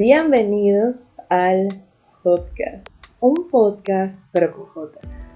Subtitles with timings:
[0.00, 1.68] Bienvenidos al
[2.22, 2.88] podcast,
[3.20, 4.88] un podcast pero con.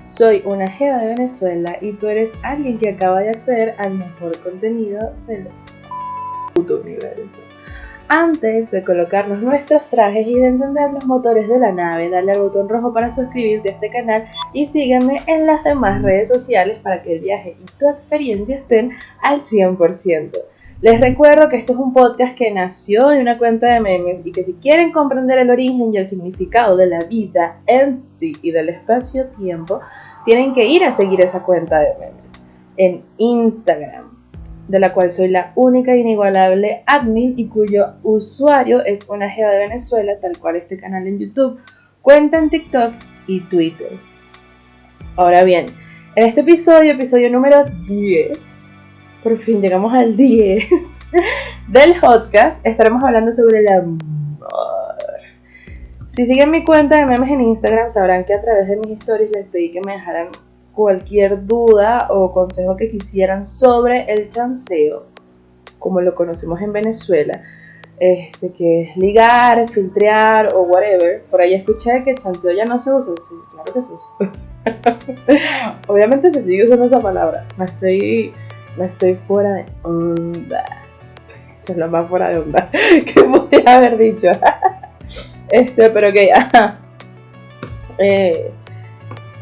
[0.09, 4.41] Soy una jeva de Venezuela y tú eres alguien que acaba de acceder al mejor
[4.41, 5.49] contenido del
[6.55, 7.43] puto universo.
[8.09, 12.41] Antes de colocarnos nuestros trajes y de encender los motores de la nave, dale al
[12.41, 14.25] botón rojo para suscribirte a este canal
[14.55, 18.93] y sígueme en las demás redes sociales para que el viaje y tu experiencia estén
[19.21, 20.54] al 100%.
[20.81, 24.33] Les recuerdo que esto es un podcast que nació de una cuenta de memes y
[24.33, 28.51] que si quieren comprender el origen y el significado de la vida en sí y
[28.51, 29.81] del espacio-tiempo,
[30.25, 32.25] tienen que ir a seguir esa cuenta de memes
[32.77, 34.11] en Instagram,
[34.69, 39.51] de la cual soy la única e inigualable admin y cuyo usuario es una jeva
[39.51, 41.61] de Venezuela, tal cual este canal en YouTube,
[42.03, 42.95] cuenta en TikTok
[43.27, 43.99] y Twitter.
[45.17, 45.67] Ahora bien,
[46.17, 48.64] en este episodio, episodio número 10,
[49.25, 50.69] por fin llegamos al 10
[51.69, 53.99] del podcast, estaremos hablando sobre el amor.
[56.09, 59.31] Si siguen mi cuenta de memes en Instagram, sabrán que a través de mis stories
[59.33, 60.29] les pedí que me dejaran
[60.75, 65.07] cualquier duda o consejo que quisieran sobre el chanceo,
[65.79, 67.41] como lo conocemos en Venezuela.
[68.01, 71.23] Este, que es ligar, filtrear o whatever.
[71.31, 73.15] Por ahí escuché que chanceo ya no se usa.
[73.17, 75.79] Sí, claro que se usa.
[75.89, 77.47] Obviamente se sigue usando esa palabra.
[77.57, 78.33] Me estoy
[78.77, 80.65] no estoy fuera de onda.
[81.57, 84.29] Eso es lo más fuera de onda que podría haber dicho.
[85.51, 86.81] este, pero que ya.
[87.97, 88.53] Eh,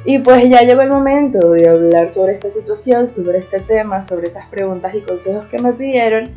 [0.04, 4.28] y pues ya llegó el momento de hablar sobre esta situación, sobre este tema, sobre
[4.28, 6.32] esas preguntas y consejos que me pidieron.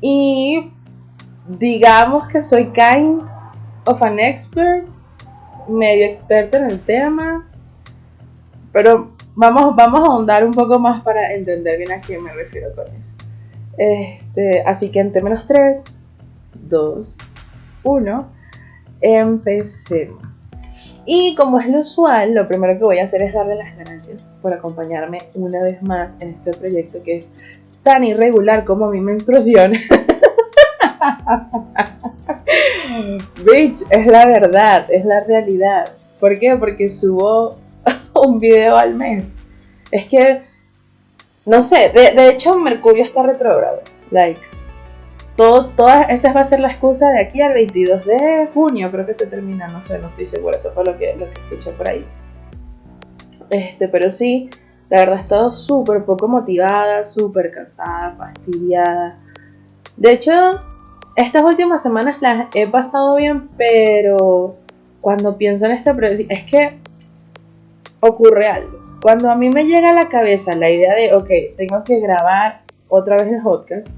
[0.00, 0.72] Y
[1.46, 3.22] digamos que soy kind
[3.84, 4.88] of an expert,
[5.68, 7.48] medio experta en el tema,
[8.72, 12.74] pero vamos, vamos a ahondar un poco más para entender bien a qué me refiero
[12.74, 13.14] con eso.
[13.78, 15.84] Este, así que en términos 3,
[16.68, 17.18] 2,
[17.84, 18.32] 1,
[19.00, 20.22] empecemos.
[21.04, 24.34] Y como es lo usual, lo primero que voy a hacer es darle las gracias
[24.42, 27.32] por acompañarme una vez más en este proyecto que es
[27.82, 29.74] tan irregular como mi menstruación.
[33.44, 35.92] Bitch, es la verdad, es la realidad.
[36.18, 36.56] ¿Por qué?
[36.56, 37.58] Porque subo
[38.26, 39.36] un video al mes.
[39.90, 40.42] Es que,
[41.44, 43.80] no sé, de, hecho Mercurio está retrógrado.
[44.10, 44.40] Like,
[45.36, 49.04] todo, toda esa va a ser la excusa de aquí al 22 de junio, creo
[49.04, 51.72] que se termina, no sé, no estoy segura, eso fue lo que, lo que escuché
[51.72, 52.06] por ahí.
[53.50, 54.48] Este, pero sí,
[54.88, 59.16] la verdad he estado súper poco motivada, súper cansada, fastidiada.
[59.96, 60.32] De hecho,
[61.16, 64.50] estas últimas semanas las he pasado bien, pero
[65.00, 65.90] cuando pienso en este
[66.28, 66.78] es que
[68.08, 68.86] ocurre algo.
[69.02, 72.58] Cuando a mí me llega a la cabeza la idea de, ok, tengo que grabar
[72.88, 73.88] otra vez el podcast,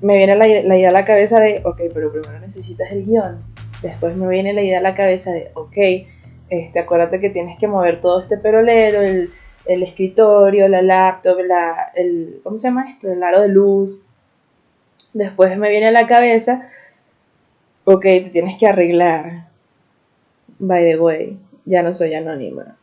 [0.00, 3.44] me viene la, idea a la cabeza de, ok, pero primero necesitas el guion.
[3.82, 5.76] Después me viene la idea a la cabeza de, ok,
[6.48, 9.30] este, acuérdate que tienes que mover todo este perolero, el,
[9.66, 13.12] el escritorio, la laptop, la, el, ¿cómo se llama esto?
[13.12, 14.02] El aro de luz.
[15.12, 16.68] Después me viene a la cabeza,
[17.84, 19.48] ok, te tienes que arreglar.
[20.58, 22.79] By the way, ya no soy anónima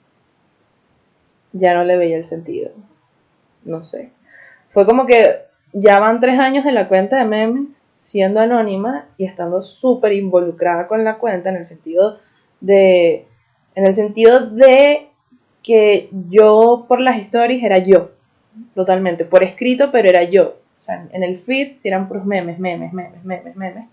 [1.57, 2.71] ya no le veía el sentido.
[3.63, 4.11] No sé.
[4.69, 9.25] Fue como que ya van tres años en la cuenta de memes siendo anónima y
[9.25, 12.17] estando súper involucrada con la cuenta en el sentido
[12.61, 13.25] de
[13.75, 15.07] en el sentido de
[15.61, 18.11] que yo por las stories era yo
[18.75, 22.59] totalmente por escrito pero era yo o sea en el feed si eran puros memes
[22.59, 23.85] memes memes memes memes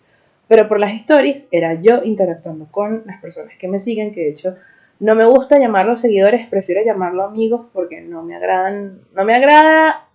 [0.47, 4.31] pero por las stories era yo interactuando con las personas que me siguen que de
[4.31, 4.57] hecho
[5.01, 10.09] no me gusta llamarlos seguidores, prefiero llamarlo amigos porque no me agradan, no me agrada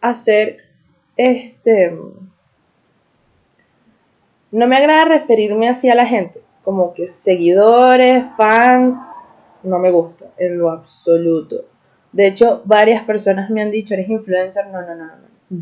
[0.00, 0.58] hacer
[1.16, 1.96] este
[4.50, 8.96] no me agrada referirme así a la gente, como que seguidores, fans,
[9.62, 11.64] no me gusta en lo absoluto.
[12.12, 15.12] De hecho, varias personas me han dicho, "¿Eres influencer?" No, no, no, no.
[15.48, 15.58] No,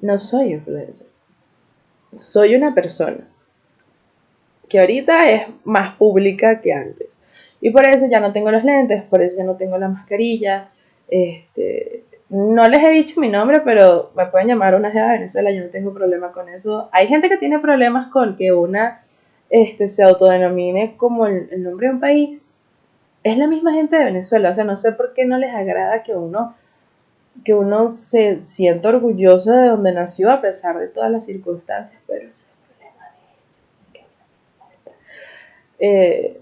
[0.00, 1.08] no soy influencer.
[2.12, 3.31] Soy una persona
[4.72, 7.22] que ahorita es más pública que antes.
[7.60, 10.70] Y por eso ya no tengo los lentes, por eso ya no tengo la mascarilla.
[11.08, 15.50] Este, no les he dicho mi nombre, pero me pueden llamar una jeva de Venezuela,
[15.50, 16.88] yo no tengo problema con eso.
[16.90, 19.02] Hay gente que tiene problemas con que una
[19.50, 22.54] este, se autodenomine como el, el nombre de un país.
[23.24, 26.02] Es la misma gente de Venezuela, o sea, no sé por qué no les agrada
[26.02, 26.54] que uno
[27.44, 32.28] que uno se sienta orgulloso de donde nació a pesar de todas las circunstancias, pero
[35.84, 36.40] Eh,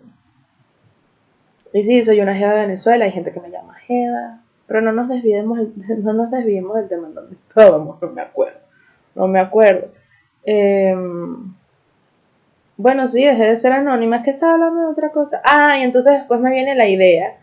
[1.72, 4.92] y sí, soy una jeva de Venezuela, hay gente que me llama jeva, pero no
[4.92, 5.58] nos desviemos,
[6.02, 8.60] no nos desviemos del tema en donde estábamos, no me acuerdo,
[9.14, 9.88] no me acuerdo.
[10.44, 11.54] Em,
[12.76, 15.40] bueno, sí, dejé de ser anónima, es que estaba hablando de otra cosa.
[15.42, 17.38] Ah, y entonces después me viene la idea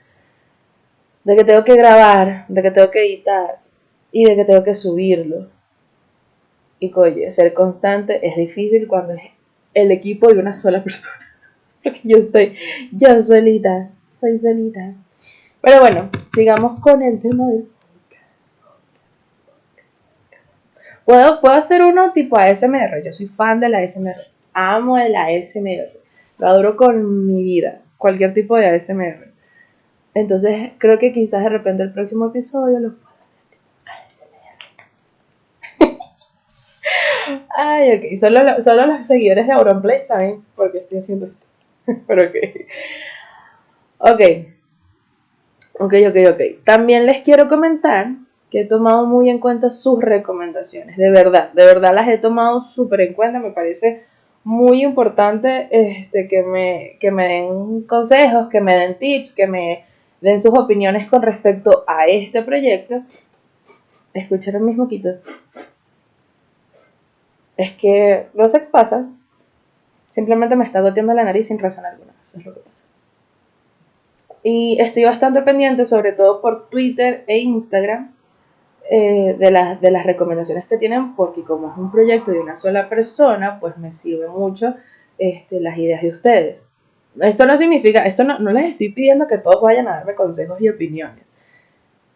[1.24, 3.60] de que tengo que grabar, de que tengo que editar
[4.12, 5.50] y de que tengo que subirlo.
[6.80, 9.24] Y oye, ser constante es difícil cuando es
[9.74, 11.26] el equipo y una sola persona.
[11.83, 12.56] Porque yo soy,
[12.91, 14.94] yo solita, soy solita.
[15.62, 17.68] Pero bueno, sigamos con el tema del.
[21.06, 23.01] Puedo, puedo hacer uno tipo ASMR.
[23.03, 24.13] Yo soy fan de la ASMR.
[24.53, 25.91] Amo el ASMR.
[26.39, 27.81] Lo adoro con mi vida.
[27.97, 29.31] Cualquier tipo de ASMR.
[30.13, 33.39] Entonces creo que quizás de repente el próximo episodio lo puedo hacer
[33.85, 34.27] ASMR.
[37.56, 38.19] Ay, ok.
[38.19, 41.47] Solo, solo los seguidores de Auronplay saben por qué estoy haciendo esto.
[42.07, 42.36] Pero ok.
[44.00, 44.22] Ok.
[45.80, 46.42] Ok, ok, ok.
[46.63, 48.10] También les quiero comentar
[48.50, 50.98] que he tomado muy en cuenta sus recomendaciones.
[50.98, 53.39] De verdad, de verdad las he tomado súper en cuenta.
[53.39, 54.04] Me parece
[54.44, 59.86] muy importante este, que, me, que me den consejos, que me den tips, que me
[60.22, 63.04] den sus opiniones con respecto a este proyecto.
[64.13, 65.18] Escucharon mis moquitos.
[67.56, 69.10] Es que no sé qué pasa.
[70.09, 72.13] Simplemente me está goteando la nariz sin razón alguna.
[72.25, 72.88] Eso es lo que pasa.
[74.44, 78.13] Y estoy bastante pendiente, sobre todo por Twitter e Instagram,
[78.89, 82.56] eh, de, las, de las recomendaciones que tienen, porque como es un proyecto de una
[82.56, 84.75] sola persona, pues me sirve mucho
[85.18, 86.69] este, las ideas de ustedes.
[87.19, 90.62] Esto no significa, esto no, no les estoy pidiendo que todos vayan a darme consejos
[90.62, 91.25] y opiniones,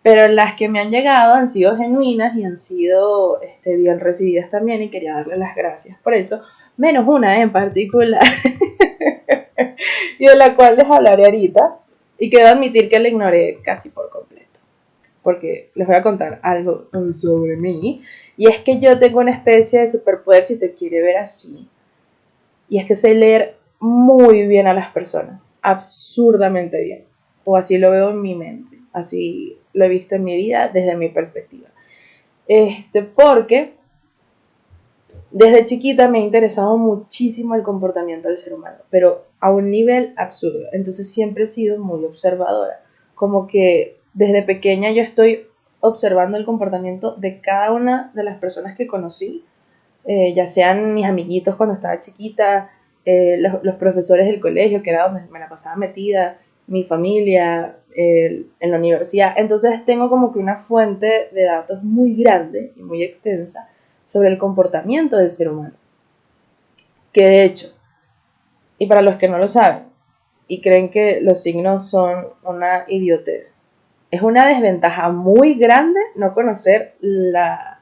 [0.01, 4.49] pero las que me han llegado han sido genuinas y han sido este, bien recibidas
[4.49, 6.41] también y quería darles las gracias por eso,
[6.81, 8.23] menos una en particular,
[10.19, 11.77] y de la cual les hablaré ahorita,
[12.17, 14.59] y quiero admitir que la ignoré casi por completo.
[15.21, 18.01] Porque les voy a contar algo sobre mí.
[18.35, 21.67] Y es que yo tengo una especie de superpoder, si se quiere ver así.
[22.67, 25.43] Y es que sé leer muy bien a las personas.
[25.61, 27.05] Absurdamente bien.
[27.43, 28.77] O así lo veo en mi mente.
[28.93, 31.69] Así lo he visto en mi vida desde mi perspectiva.
[32.47, 33.73] Este, porque
[35.31, 40.13] desde chiquita me ha interesado muchísimo el comportamiento del ser humano, pero a un nivel
[40.17, 40.65] absurdo.
[40.73, 42.83] Entonces siempre he sido muy observadora.
[43.15, 45.47] Como que desde pequeña yo estoy
[45.79, 49.45] observando el comportamiento de cada una de las personas que conocí,
[50.05, 52.69] eh, ya sean mis amiguitos cuando estaba chiquita,
[53.05, 58.71] eh, los, profesores del colegio, que era donde me la pasaba metida, mi familia, en
[58.71, 59.33] la universidad.
[59.35, 63.67] Entonces tengo como que una fuente de datos muy grande y muy extensa
[64.11, 65.73] sobre el comportamiento del ser humano.
[67.13, 67.67] Que de hecho,
[68.77, 69.83] y para los que no lo saben
[70.49, 73.57] y creen que los signos son una idiotez,
[74.11, 77.79] es una desventaja muy grande no conocer la,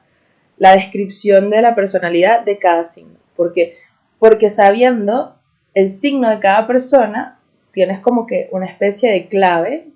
[0.56, 3.18] la descripción de la personalidad de cada signo.
[3.34, 3.78] Porque,
[4.20, 5.34] porque sabiendo
[5.74, 7.40] el signo de cada persona,
[7.72, 9.89] tienes como que una especie de clave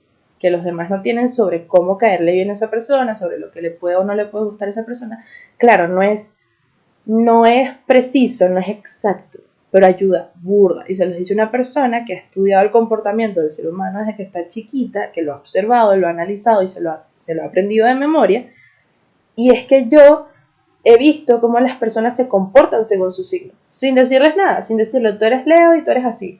[0.45, 3.63] que los demás no tienen sobre cómo caerle bien a esa persona, sobre lo que
[3.63, 5.25] le puede o no le puede gustar a esa persona,
[5.57, 6.37] claro, no es,
[7.07, 9.39] no es preciso, no es exacto,
[9.71, 10.85] pero ayuda burda.
[10.87, 14.17] Y se los dice una persona que ha estudiado el comportamiento del ser humano desde
[14.17, 17.35] que está chiquita, que lo ha observado, lo ha analizado y se lo ha, se
[17.35, 18.53] lo ha aprendido de memoria.
[19.37, 20.29] Y es que yo
[20.85, 25.15] he visto cómo las personas se comportan según su signo, sin decirles nada, sin decirle
[25.15, 26.39] tú eres Leo y tú eres así,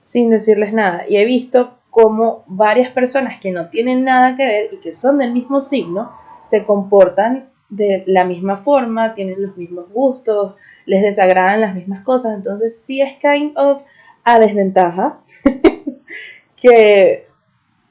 [0.00, 1.04] sin decirles nada.
[1.06, 5.18] Y he visto como varias personas que no tienen nada que ver y que son
[5.18, 6.12] del mismo signo
[6.44, 10.54] se comportan de la misma forma, tienen los mismos gustos,
[10.86, 13.82] les desagradan las mismas cosas, entonces sí es kind of
[14.22, 15.18] a desventaja
[16.56, 17.24] que,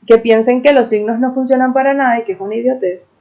[0.05, 3.11] que piensen que los signos no funcionan para nada y que es una idiotez.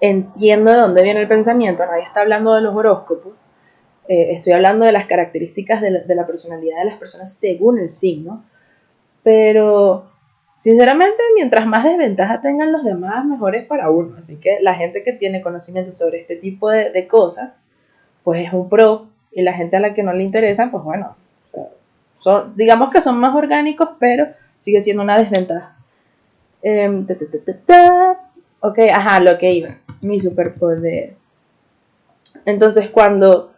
[0.00, 3.34] Entiendo de dónde viene el pensamiento, nadie está hablando de los horóscopos,
[4.08, 8.44] eh, estoy hablando de las características de la personalidad de las personas según el signo,
[9.26, 10.08] pero
[10.58, 14.14] sinceramente, mientras más desventaja tengan los demás, mejor es para uno.
[14.16, 17.50] Así que la gente que tiene conocimiento sobre este tipo de, cosas,
[18.22, 19.08] pues es un pro.
[19.32, 21.16] Y la gente a la que no le interesa, pues bueno,
[22.14, 24.28] son, digamos que son más orgánicos, pero
[24.58, 25.76] sigue siendo una desventaja.
[26.62, 27.04] Em,
[28.60, 29.76] ok, ajá, lo que iba.
[30.02, 31.16] Mi superpoder.
[32.44, 33.52] Entonces, cuando.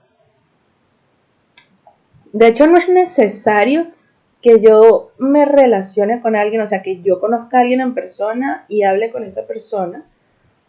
[2.33, 3.98] De hecho, no es necesario
[4.43, 8.65] que yo me relacione con alguien, o sea, que yo conozca a alguien en persona
[8.69, 10.05] y hable con esa persona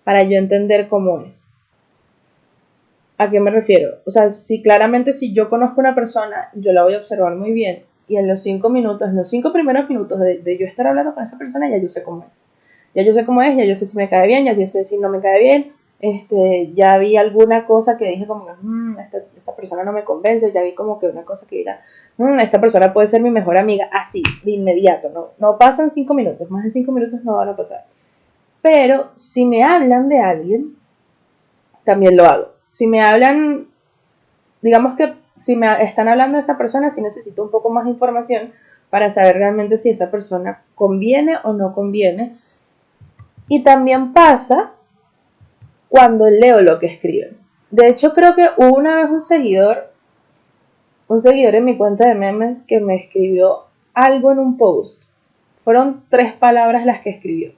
[0.03, 1.53] para yo entender cómo es.
[3.17, 3.97] ¿A qué me refiero?
[4.05, 7.35] O sea, si claramente si yo conozco a una persona, yo la voy a observar
[7.35, 10.65] muy bien y en los cinco minutos, en los cinco primeros minutos de, de yo
[10.65, 12.45] estar hablando con esa persona, ya yo sé cómo es.
[12.95, 14.83] Ya yo sé cómo es, ya yo sé si me cae bien, ya yo sé
[14.83, 18.98] si no me cae bien, este, ya vi alguna cosa que dije como, mmm,
[19.36, 21.82] esta, persona no me convence, ya vi como que una cosa que diga,
[22.18, 26.13] mmm, esta persona puede ser mi mejor amiga, así, de inmediato, no, no pasan cinco
[26.13, 27.86] minutos, más de cinco minutos no van a pasar.
[28.62, 30.75] Pero si me hablan de alguien,
[31.84, 32.50] también lo hago.
[32.68, 33.68] Si me hablan,
[34.62, 37.91] digamos que si me están hablando de esa persona, si necesito un poco más de
[37.91, 38.51] información
[38.89, 42.38] para saber realmente si esa persona conviene o no conviene.
[43.48, 44.74] Y también pasa
[45.89, 47.38] cuando leo lo que escriben.
[47.72, 49.91] De hecho, creo que hubo una vez un seguidor,
[51.08, 55.01] un seguidor en mi cuenta de memes que me escribió algo en un post.
[55.58, 57.51] Fueron tres palabras las que escribió.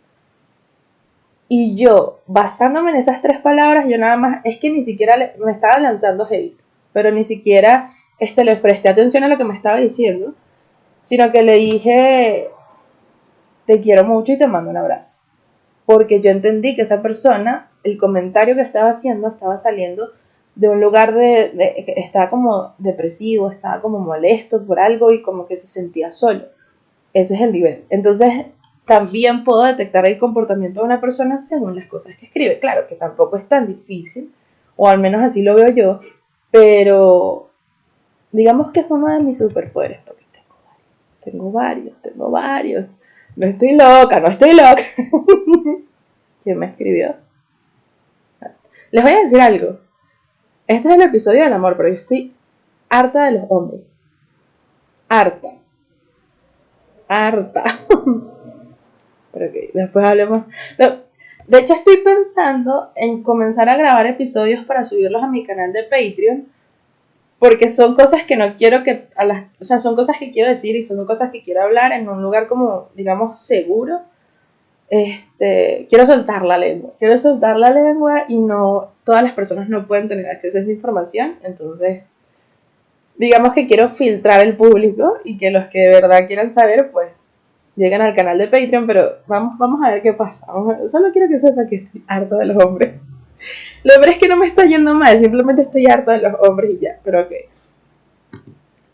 [1.48, 5.52] Y yo, basándome en esas tres palabras, yo nada más, es que ni siquiera me
[5.52, 6.58] estaba lanzando hate,
[6.94, 10.34] pero ni siquiera este, le presté atención a lo que me estaba diciendo,
[11.02, 12.50] sino que le dije,
[13.66, 15.21] te quiero mucho y te mando un abrazo.
[15.86, 20.10] Porque yo entendí que esa persona el comentario que estaba haciendo estaba saliendo
[20.56, 25.56] de un lugar de, estaba como depresivo, estaba como molesto por algo y como que
[25.56, 26.46] se sentía solo.
[27.14, 27.86] Ese es el nivel.
[27.90, 28.46] Entonces,
[28.86, 32.60] también puedo detectar el comportamiento de una persona según las cosas que escribe.
[32.60, 34.34] Claro que tampoco es tan difícil,
[34.76, 36.00] o al menos así lo veo yo,
[36.52, 37.50] pero
[38.32, 42.88] digamos que es uno de mis superpoderes, porque tengo varios, tengo varios, tengo varios.
[43.36, 44.84] No estoy loca, no estoy loca.
[46.44, 47.16] ¿Quién me escribió?
[48.92, 49.80] Les voy a decir algo.
[50.68, 52.34] Este es el episodio del amor, pero yo estoy
[52.90, 53.96] harta de los hombres.
[55.08, 55.48] Harta.
[57.08, 57.64] Harta.
[59.32, 60.44] pero ok, después hablemos.
[61.48, 65.84] De hecho, estoy pensando en comenzar a grabar episodios para subirlos a mi canal de
[65.84, 66.48] Patreon.
[67.42, 69.10] Porque son cosas que no quiero que.
[69.18, 71.92] A las, o sea, son cosas que quiero decir y son cosas que quiero hablar
[71.92, 74.02] en un lugar como, digamos, seguro
[74.92, 79.88] este, quiero soltar la lengua, quiero soltar la lengua y no, todas las personas no
[79.88, 82.04] pueden tener acceso a esa información, entonces,
[83.16, 87.30] digamos que quiero filtrar el público y que los que de verdad quieran saber, pues,
[87.78, 90.46] lleguen al canal de Patreon, pero vamos, vamos a ver qué pasa,
[90.88, 93.04] solo quiero que sepa que estoy harto de los hombres.
[93.84, 96.72] Lo peor es que no me está yendo mal, simplemente estoy harto de los hombres
[96.72, 97.32] y ya, pero ok.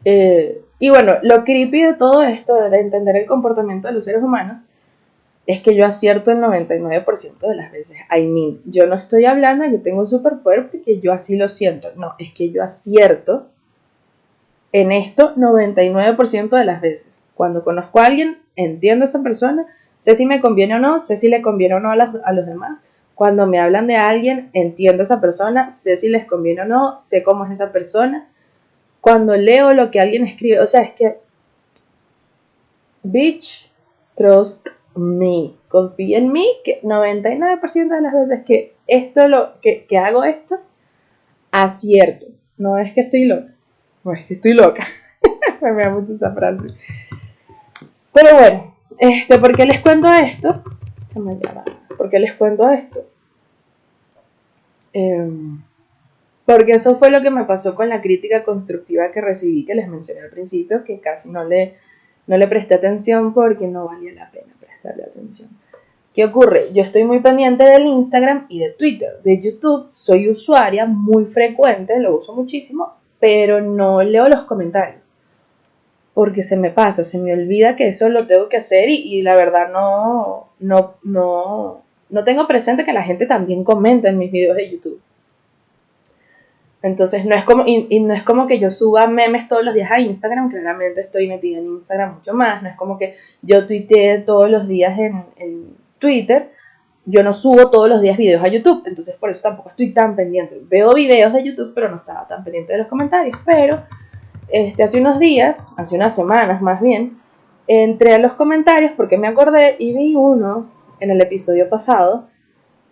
[0.06, 4.24] Eh, y bueno, lo creepy de todo esto, de entender el comportamiento de los seres
[4.24, 4.62] humanos,
[5.48, 7.98] es que yo acierto el 99% de las veces.
[8.16, 11.48] I mean, yo no estoy hablando de que tengo un superpoder porque yo así lo
[11.48, 11.89] siento.
[11.96, 13.48] No, es que yo acierto
[14.74, 17.24] en esto 99% de las veces.
[17.34, 19.66] Cuando conozco a alguien, entiendo a esa persona,
[19.98, 22.46] sé si me conviene o no, sé si le conviene o no a, a los
[22.46, 22.89] demás.
[23.17, 27.00] Cuando me hablan de alguien, entiendo a esa persona, sé si les conviene o no,
[27.00, 28.29] sé cómo es esa persona.
[29.01, 31.17] Cuando leo lo que alguien escribe, o sea, es que,
[33.01, 33.71] bitch,
[34.13, 40.24] trust mí, confía en mí, que 99% de las veces que esto lo que, hago
[40.24, 40.59] esto,
[41.50, 42.27] acierto.
[42.55, 43.51] No es que estoy loca,
[44.03, 44.86] no es que estoy loca.
[45.63, 46.67] Me da mucho esa frase.
[48.13, 50.62] Pero bueno, este, ¿por qué les cuento esto?
[51.07, 51.36] Se me.
[51.98, 53.00] ¿Por qué les cuento esto?
[54.94, 55.62] Em,
[56.46, 59.88] porque eso fue lo que me pasó con la crítica constructiva que recibí, que les
[59.88, 61.75] mencioné al principio, que casi no le,
[62.27, 65.50] no le presté atención porque no valía la pena prestarle atención.
[66.13, 66.63] ¿Qué ocurre?
[66.74, 69.22] Yo estoy muy pendiente del Instagram y de Twitter.
[69.24, 75.01] De YouTube soy usuaria muy frecuente, lo uso muchísimo, pero no leo los comentarios.
[76.16, 79.36] Porque se me pasa, se me olvida que eso lo tengo que hacer y, la
[79.36, 84.56] verdad no, no, no, no tengo presente que la gente también comenta en mis videos
[84.56, 85.02] de YouTube.
[86.84, 89.92] Entonces no es como, y, no es como que yo suba memes todos los días
[89.92, 94.20] a Instagram, claramente estoy metida en Instagram mucho más, no es como que yo tuitee
[94.20, 96.52] todos los días en, en Twitter,
[97.06, 100.16] yo no subo todos los días videos a YouTube, entonces por eso tampoco estoy tan
[100.16, 100.62] pendiente.
[100.70, 103.82] Veo videos de YouTube, pero no estaba tan pendiente de los comentarios, pero
[104.50, 107.18] este, hace unos días, hace unas semanas más bien,
[107.68, 112.27] entré a los comentarios porque me acordé y vi uno en el episodio pasado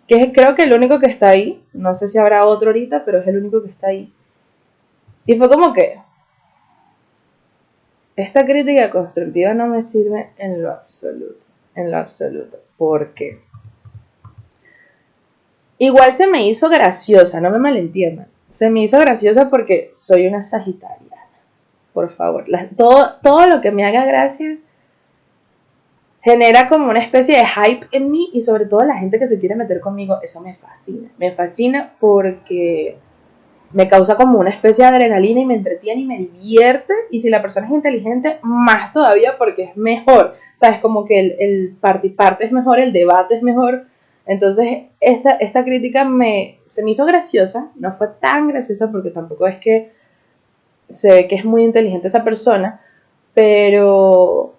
[0.06, 3.18] que creo que el único que está ahí, no sé si habrá otro ahorita, pero
[3.18, 4.12] es el único que está ahí.
[5.26, 5.98] Y fue como que
[8.14, 13.40] esta crítica constructiva no me sirve en lo absoluto, en lo absoluto, porque
[15.78, 20.44] igual se me hizo graciosa, no me malentiendan, se me hizo graciosa porque soy una
[20.44, 21.26] sagitariana,
[21.92, 22.46] por favor,
[22.76, 24.56] todo, todo lo que me haga gracia
[26.26, 29.38] genera como una especie de hype en mí y sobre todo la gente que se
[29.38, 31.08] quiere meter conmigo, eso me fascina.
[31.18, 32.98] Me fascina porque
[33.72, 36.92] me causa como una especie de adrenalina y me entretiene y me divierte.
[37.12, 40.34] Y si la persona es inteligente, más todavía porque es mejor.
[40.56, 40.80] ¿Sabes?
[40.80, 43.84] Como que el, el parte parte es mejor, el debate es mejor.
[44.26, 49.46] Entonces, esta, esta crítica me, se me hizo graciosa, no fue tan graciosa porque tampoco
[49.46, 49.92] es que
[50.88, 52.80] se ve que es muy inteligente esa persona,
[53.32, 54.55] pero,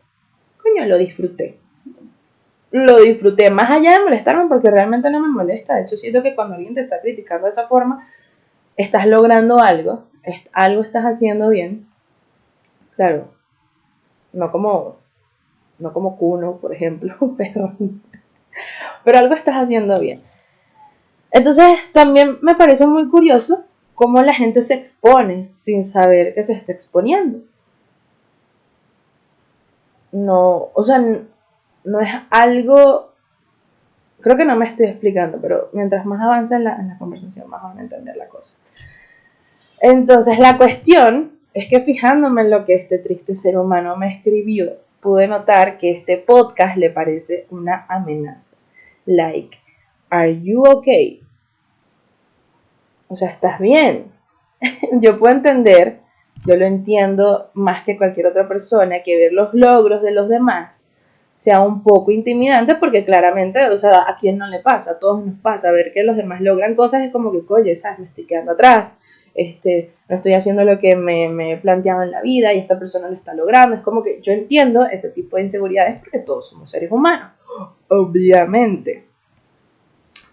[0.85, 1.57] lo disfruté.
[2.71, 5.75] Lo disfruté, más allá de molestarme, porque realmente no me molesta.
[5.75, 8.05] De hecho, siento que cuando alguien te está criticando de esa forma,
[8.75, 10.03] estás logrando algo,
[10.53, 11.87] algo estás haciendo bien.
[12.95, 13.29] Claro,
[14.33, 14.97] no como,
[15.79, 17.73] no como Kuno, por ejemplo, pero,
[19.03, 20.19] pero algo estás haciendo bien.
[21.31, 23.65] Entonces, también me parece muy curioso
[23.95, 27.39] cómo la gente se expone sin saber que se está exponiendo.
[30.17, 30.99] No, o sea,
[31.83, 33.13] no es algo,
[34.19, 37.47] creo que no me estoy explicando, pero mientras más avance en la, en la conversación,
[37.49, 38.55] más van a entender la cosa.
[39.81, 44.73] Entonces, la cuestión es que fijándome en lo que este triste ser humano me escribió,
[45.01, 48.57] pude notar que este podcast le parece una amenaza.
[49.05, 49.57] Like,
[50.09, 51.21] are you okay?
[53.07, 54.11] O sea, estás bien.
[54.93, 55.99] yo puedo entender,
[56.45, 60.89] yo lo entiendo más que cualquier otra persona, que ver los logros de los demás
[61.33, 65.23] sea un poco intimidante porque claramente, o sea, a quién no le pasa, a todos
[65.23, 67.99] nos pasa, ver que los demás logran cosas es como que, oye, ¿sabes?
[67.99, 68.97] Me estoy quedando atrás,
[69.35, 72.79] este, no estoy haciendo lo que me, me, he planteado en la vida y esta
[72.79, 73.75] persona lo está logrando.
[73.75, 77.33] Es como que yo entiendo ese tipo de inseguridades porque todos somos seres humanos,
[77.87, 79.05] obviamente.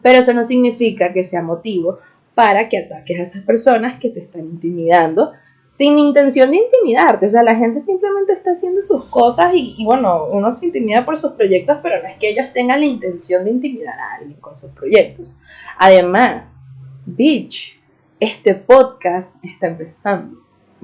[0.00, 1.98] Pero eso no significa que sea motivo
[2.34, 5.32] para que ataques a esas personas que te están intimidando
[5.74, 7.26] sin intención de intimidarte.
[7.26, 11.16] O sea, la gente simplemente está haciendo sus cosas y, bueno, uno se intimida por
[11.18, 14.56] sus proyectos, pero no es que ellos tengan la intención de intimidar a alguien con
[14.56, 15.34] sus proyectos.
[15.76, 16.60] Además,
[17.04, 17.80] bitch,
[18.20, 20.38] este podcast está empezando.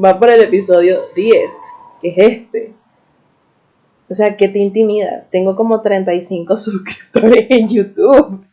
[0.04, 1.52] Va por el episodio 10,
[2.02, 2.72] que es este.
[4.08, 5.28] O sea, ¿qué te intimida?
[5.30, 8.44] Tengo como 35 suscriptores en YouTube.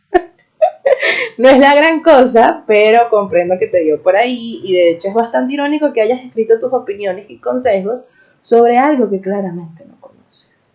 [1.38, 5.06] No es la gran cosa, pero comprendo que te dio por ahí y de hecho
[5.06, 8.04] es bastante irónico que hayas escrito tus opiniones y consejos
[8.40, 10.72] sobre algo que claramente no conoces.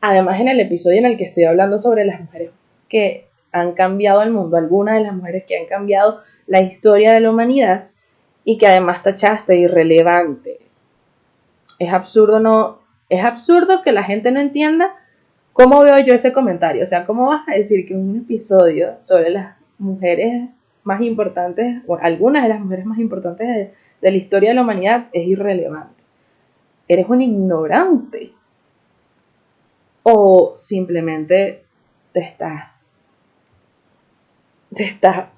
[0.00, 2.50] Además, en el episodio en el que estoy hablando sobre las mujeres
[2.88, 6.18] que han cambiado el mundo, algunas de las mujeres que han cambiado
[6.48, 7.88] la historia de la humanidad
[8.44, 10.58] y que además tachaste irrelevante.
[11.78, 14.96] Es absurdo no es absurdo que la gente no entienda
[15.52, 16.82] ¿Cómo veo yo ese comentario?
[16.82, 20.48] O sea, ¿cómo vas a decir que un episodio sobre las mujeres
[20.82, 25.08] más importantes, o algunas de las mujeres más importantes de, la historia de la humanidad,
[25.12, 26.02] es irrelevante?
[26.88, 28.32] Eres un ignorante.
[30.02, 31.62] O simplemente
[32.12, 32.94] te estás.
[34.74, 35.28] Te estás.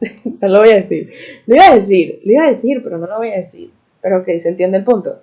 [0.40, 1.12] no lo voy a decir.
[1.46, 3.72] Lo iba a decir, lo iba a decir, pero no lo voy a decir.
[4.00, 5.20] Pero ok, se entiende el punto.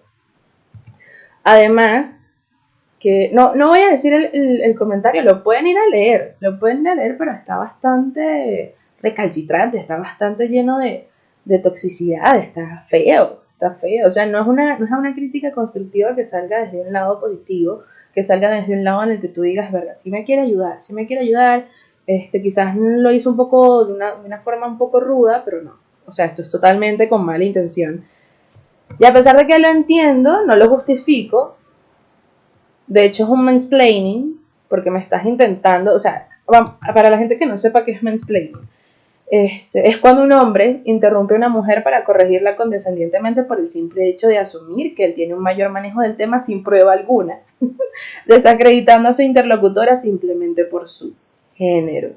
[1.44, 2.25] Además,
[3.34, 6.90] no, no voy a decir el, comentario, lo pueden ir a leer, lo pueden ir
[6.90, 11.08] a leer, pero está bastante recalcitrante, está bastante lleno de,
[11.60, 16.16] toxicidad, está feo, está feo, o sea, no es, una, no es una crítica constructiva
[16.16, 19.44] que salga desde un lado positivo, que salga desde un lado en el que tú
[19.44, 21.68] digas, verga, si me quiere ayudar, si me quiere ayudar,
[22.08, 25.62] este, quizás lo hizo un poco, de una, de una forma un poco ruda, pero
[25.62, 28.04] no, o sea, esto es totalmente con mala intención.
[29.00, 31.55] Y a pesar de que lo entiendo, no lo justifico,
[32.88, 37.46] de hecho, es un mansplaining, porque me estás intentando, o sea, para la gente que
[37.46, 38.58] no sepa qué es mansplaining,
[39.28, 44.08] este, es cuando un hombre interrumpe a una mujer para corregirla condescendientemente por el simple
[44.08, 47.40] hecho de asumir que él tiene un mayor manejo del tema sin prueba alguna,
[48.28, 51.14] desacreditando a su interlocutora simplemente por su
[51.56, 52.12] género.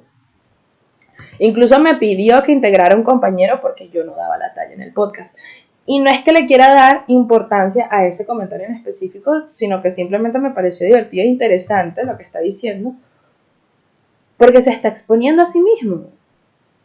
[1.38, 4.92] Incluso me pidió que integrara un compañero porque yo no daba la talla en el
[4.92, 5.38] podcast.
[5.90, 9.90] Y no es que le quiera dar importancia a ese comentario en específico, sino que
[9.90, 12.92] simplemente me pareció divertido e interesante lo que está diciendo,
[14.36, 16.10] porque se está exponiendo a sí mismo.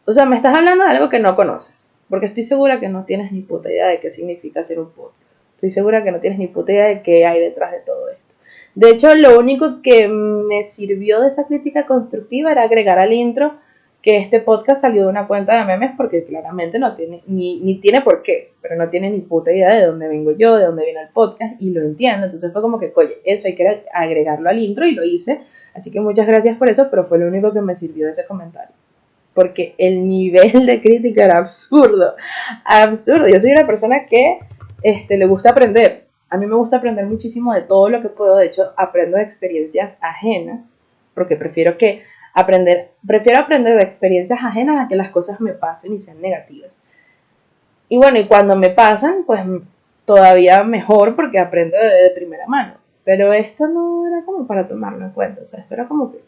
[0.06, 3.04] O sea, me estás hablando de algo que no conoces, porque estoy segura que no
[3.04, 5.20] tienes ni puta idea de qué significa hacer un podcast.
[5.56, 8.34] Estoy segura que no tienes ni puta idea de qué hay detrás de todo esto.
[8.74, 13.58] De hecho, lo único que me sirvió de esa crítica constructiva era agregar al intro
[14.04, 17.76] que este podcast salió de una cuenta de memes porque claramente no tiene, ni, ni,
[17.76, 20.84] tiene por qué, pero no tiene ni puta idea de dónde vengo yo, de dónde
[20.84, 22.26] viene el podcast y lo entiendo.
[22.26, 25.40] Entonces fue como que, oye, eso hay que agregarlo al intro y lo hice.
[25.72, 28.26] Así que muchas gracias por eso, pero fue lo único que me sirvió de ese
[28.26, 28.74] comentario.
[29.32, 32.14] Porque el nivel de crítica era absurdo,
[32.66, 33.26] absurdo.
[33.26, 34.40] Yo soy una persona que
[34.82, 36.08] este, le gusta aprender.
[36.28, 38.36] A mí me gusta aprender muchísimo de todo lo que puedo.
[38.36, 40.78] De hecho, aprendo de experiencias ajenas,
[41.14, 42.02] porque prefiero que
[42.34, 46.76] aprender, prefiero aprender de experiencias ajenas a que las cosas me pasen y sean negativas.
[47.88, 49.40] Y bueno, y cuando me pasan, pues
[50.04, 52.74] todavía mejor porque aprendo de, primera mano.
[53.04, 56.18] Pero esto no era como para tomarlo en cuenta, o sea, esto era como que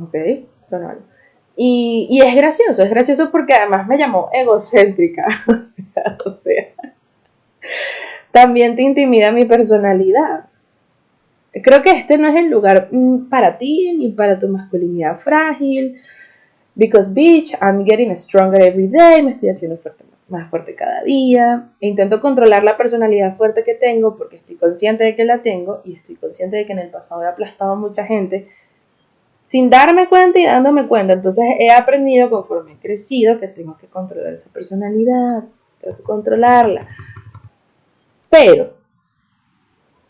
[0.00, 0.14] Ok,
[0.70, 1.00] vale.
[1.56, 5.26] Y, y, es gracioso, es gracioso porque además me llamó egocéntrica.
[5.48, 6.92] o sea, o sea
[8.32, 10.44] también te intimida mi personalidad.
[11.52, 16.00] Creo que este no es el lugar mm, para ti ni para tu masculinidad frágil.
[16.74, 19.22] Because, bitch, I'm getting stronger every day.
[19.22, 19.78] Me estoy haciendo
[20.28, 21.70] más fuerte cada día.
[21.80, 25.82] E intento controlar la personalidad fuerte que tengo porque estoy consciente de que la tengo
[25.84, 28.48] y estoy consciente de que en el pasado he aplastado a mucha gente
[29.42, 31.12] sin darme cuenta y dándome cuenta.
[31.12, 35.44] Entonces he aprendido conforme he crecido que tengo que controlar esa personalidad,
[35.80, 36.86] tengo que controlarla.
[38.30, 38.74] Pero,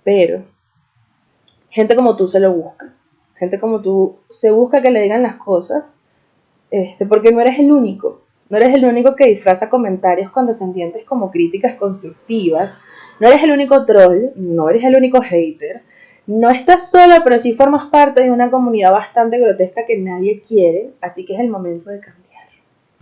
[0.04, 0.44] pero,
[1.70, 2.92] gente como tú se lo busca.
[3.36, 5.98] Gente como tú se busca que le digan las cosas,
[6.70, 8.22] este, porque no eres el único.
[8.48, 12.78] No eres el único que disfraza comentarios condescendientes como críticas constructivas.
[13.20, 15.82] No eres el único troll, no eres el único hater.
[16.26, 20.90] No estás sola, pero sí formas parte de una comunidad bastante grotesca que nadie quiere,
[21.00, 22.48] así que es el momento de cambiar,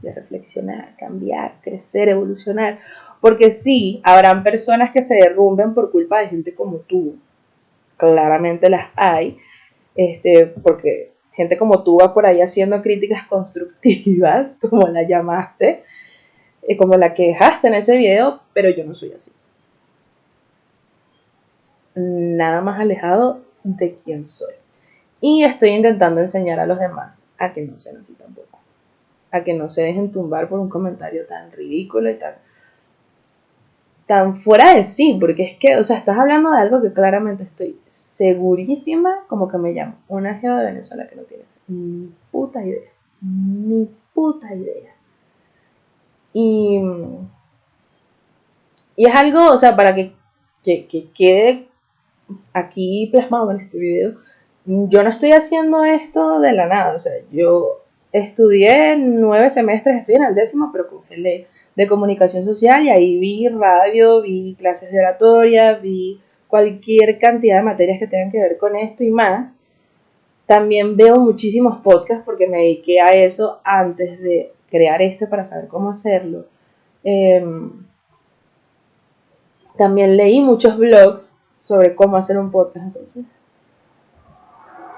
[0.02, 2.78] de reflexionar, cambiar, crecer, evolucionar.
[3.20, 7.16] Porque sí, habrán personas que se derrumben por culpa de gente como tú.
[7.98, 9.38] Claramente las hay.
[9.94, 15.84] Este, porque gente como tú va por ahí haciendo críticas constructivas, como la llamaste,
[16.66, 19.32] y como la que dejaste en ese video, pero yo no soy así.
[21.94, 24.54] Nada más alejado de quién soy.
[25.20, 28.58] Y estoy intentando enseñar a los demás a que no sean así tampoco.
[29.30, 32.34] A que no se dejen tumbar por un comentario tan ridículo y tan
[34.08, 37.44] tan fuera de sí, porque es que, o sea, estás hablando de algo que claramente
[37.44, 42.64] estoy segurísima como que me llamo una jeva de Venezuela que no tienes ni puta
[42.64, 42.90] idea,
[43.20, 44.94] ni puta idea.
[46.32, 46.80] Y,
[48.96, 50.14] y es algo, o sea, para que,
[50.64, 51.68] que, que quede
[52.54, 54.14] aquí plasmado en este video,
[54.64, 60.14] yo no estoy haciendo esto de la nada, o sea, yo estudié nueve semestres, estoy
[60.14, 61.46] en el décimo, pero congelé
[61.78, 67.62] de comunicación social y ahí vi radio, vi clases de oratoria, vi cualquier cantidad de
[67.62, 69.60] materias que tengan que ver con esto y más.
[70.44, 75.68] También veo muchísimos podcasts porque me dediqué a eso antes de crear este para saber
[75.68, 76.46] cómo hacerlo.
[77.04, 77.70] Em,
[79.76, 82.86] también leí muchos blogs sobre cómo hacer un podcast.
[82.86, 83.24] Entonces,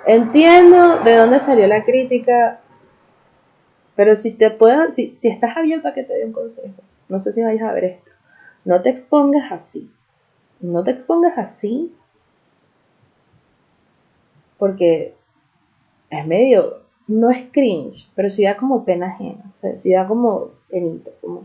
[0.06, 2.62] entiendo de dónde salió la crítica,
[4.00, 6.72] pero si te puedo, si, si estás abierto a que te dé un consejo,
[7.10, 8.10] no sé si vayas a ver esto,
[8.64, 9.90] no te expongas así.
[10.58, 11.92] No te expongas así
[14.56, 15.14] porque
[16.08, 20.08] es medio, no es cringe, pero sí da como pena ajena, o sea, sí da
[20.08, 21.42] como penita, como...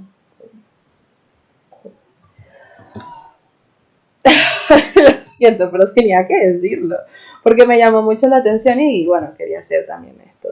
[4.95, 6.95] Lo siento, pero tenía que decirlo,
[7.43, 10.47] porque me llamó mucho la atención y bueno, quería hacer también esto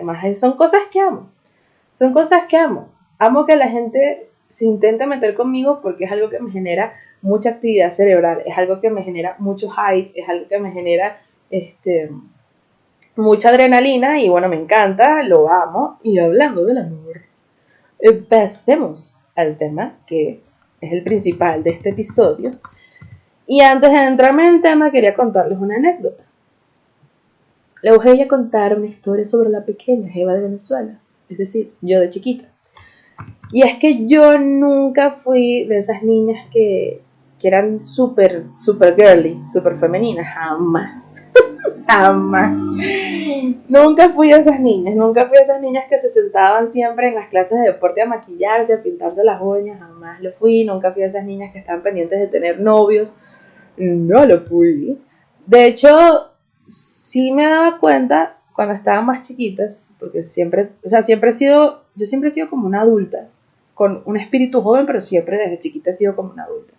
[0.00, 1.30] además son cosas que amo.
[1.92, 2.88] Son cosas que amo.
[3.18, 7.50] Amo que la gente se intente meter conmigo porque es algo que me genera mucha
[7.50, 12.10] actividad cerebral, es algo que me genera mucho hype, es algo que me genera este,
[13.14, 15.98] mucha adrenalina y bueno, me encanta, lo amo.
[16.02, 17.22] Y hablando del amor,
[17.98, 20.40] empecemos al tema que
[20.80, 22.52] es el principal de este episodio.
[23.46, 26.24] Y antes de entrarme en el tema, quería contarles una anécdota.
[27.82, 32.00] Le voy a contar una historia sobre la pequeña Eva de Venezuela, es decir, yo
[32.00, 32.48] de chiquita.
[33.52, 37.02] Y es que yo nunca fui de esas niñas que,
[37.38, 41.16] que eran súper, súper girly, súper femeninas, jamás.
[41.88, 42.58] jamás.
[43.66, 47.14] Nunca fui de esas niñas, nunca fui de esas niñas que se sentaban siempre en
[47.14, 50.64] las clases de deporte a maquillarse, a pintarse las uñas, jamás lo fui.
[50.64, 53.14] Nunca fui de esas niñas que estaban pendientes de tener novios,
[53.76, 54.98] no lo fui.
[55.46, 56.29] De hecho,
[56.70, 61.82] sí me daba cuenta cuando estaban más chiquitas, porque siempre, o sea, siempre he sido,
[61.94, 63.28] yo siempre he sido como una adulta,
[63.74, 66.74] con un espíritu joven, pero siempre desde chiquita he sido como una adulta.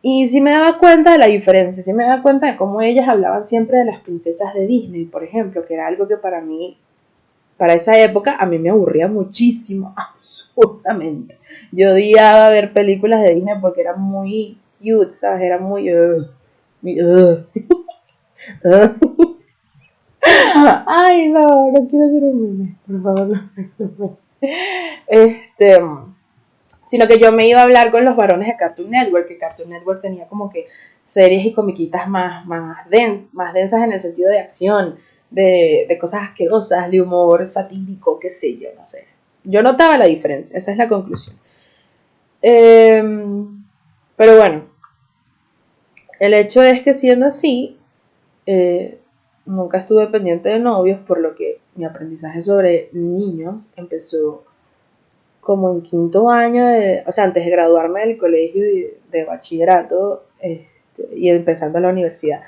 [0.00, 3.08] Y sí me daba cuenta de la diferencia, sí me daba cuenta de cómo ellas
[3.08, 6.76] hablaban siempre de las princesas de Disney, por ejemplo, que era algo que para mí,
[7.56, 11.38] para esa época, a mí me aburría muchísimo, absolutamente.
[11.70, 15.42] Yo odiaba ver películas de Disney porque eran muy cute, ¿sabes?
[15.42, 15.92] Era muy...
[15.92, 16.26] Uh,
[16.80, 17.44] muy uh.
[20.86, 23.42] Ay, no, no quiero hacer un meme, por favor,
[23.78, 24.18] no.
[25.06, 25.78] Este,
[26.84, 29.70] sino que yo me iba a hablar con los varones de Cartoon Network, que Cartoon
[29.70, 30.66] Network tenía como que
[31.04, 32.86] series y comiquitas más, más,
[33.32, 34.96] más densas en el sentido de acción,
[35.30, 39.06] de, de cosas asquerosas, de humor satírico, qué sé yo, no sé.
[39.44, 41.36] Yo notaba la diferencia, esa es la conclusión.
[42.42, 43.64] Em,
[44.16, 44.66] pero bueno,
[46.20, 47.78] el hecho es que siendo así,
[48.46, 48.98] eh,
[49.46, 54.44] nunca estuve pendiente de novios, por lo que mi aprendizaje sobre niños empezó
[55.40, 56.64] como en quinto año,
[57.06, 58.62] o sea, antes de graduarme del colegio
[59.10, 62.42] de bachillerato este, y empezando la universidad.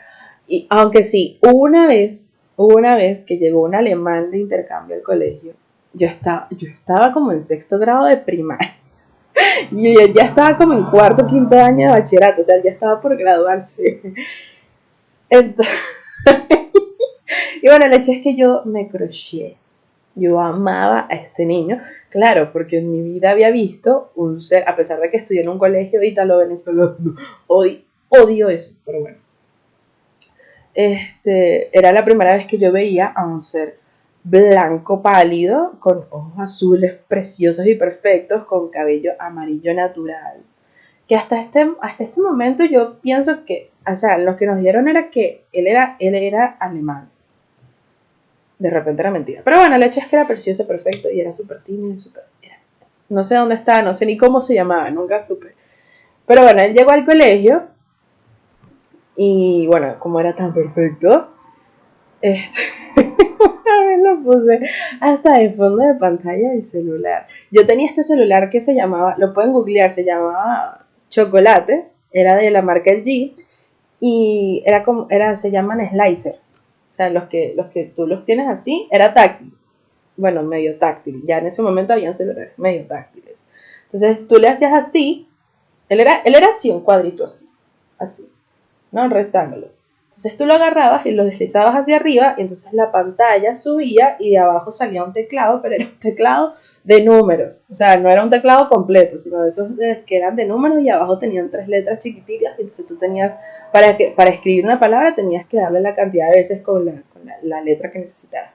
[0.46, 5.54] Y aunque sí, una vez, una vez que llegó un alemán de intercambio al colegio,
[5.92, 8.76] yo estaba, yo estaba como en sexto grado de primaria.
[9.72, 13.16] Y ya estaba como en cuarto, quinto año de bachillerato, o sea, ya estaba por
[13.16, 14.00] graduarse.
[15.28, 15.74] Entonces,
[17.62, 19.56] y bueno, el hecho es que yo me croché.
[20.16, 24.76] Yo amaba a este niño, claro, porque en mi vida había visto un ser, a
[24.76, 27.16] pesar de que estudié en un colegio ítalo-venezolano,
[27.48, 29.18] odio, odio eso, pero bueno.
[30.72, 33.78] Este, era la primera vez que yo veía a un ser
[34.22, 40.42] blanco pálido, con ojos azules preciosos y perfectos, con cabello amarillo natural.
[41.08, 44.88] Que hasta este, hasta este momento yo pienso que, o sea, lo que nos dieron
[44.88, 47.10] era que él era, él era alemán.
[48.58, 49.42] De repente era mentira.
[49.44, 52.24] Pero bueno, el hecho es que era precioso, perfecto y era súper tímido, súper...
[53.08, 55.54] No sé dónde estaba, no sé ni cómo se llamaba, nunca supe.
[56.26, 57.64] Pero bueno, él llegó al colegio
[59.16, 61.34] y bueno, como era tan perfecto,
[62.20, 62.62] este,
[64.02, 64.60] lo puse
[65.00, 67.26] hasta de fondo de pantalla del celular.
[67.50, 70.83] Yo tenía este celular que se llamaba, lo pueden googlear, se llamaba
[71.14, 73.36] Chocolate, era de la marca LG
[74.00, 76.34] y era como, era, se llaman slicer.
[76.90, 79.56] O sea, los que, los que tú los tienes así, era táctil.
[80.16, 81.22] Bueno, medio táctil.
[81.24, 83.44] Ya en ese momento habían celulares medio táctiles.
[83.84, 85.28] Entonces tú le hacías así,
[85.88, 87.48] él era, él era así, un cuadrito así,
[87.96, 88.28] así,
[88.90, 89.04] ¿no?
[89.04, 89.68] Un rectángulo.
[90.06, 94.30] Entonces tú lo agarrabas y lo deslizabas hacia arriba y entonces la pantalla subía y
[94.30, 97.64] de abajo salía un teclado, pero era un teclado de números.
[97.70, 99.70] O sea, no era un teclado completo, sino de esos
[100.06, 102.52] que eran de números y abajo tenían tres letras chiquititas.
[102.52, 103.34] Entonces tú tenías,
[103.72, 106.92] para, que, para escribir una palabra tenías que darle la cantidad de veces con la,
[107.12, 108.50] con la, letra que necesitaras.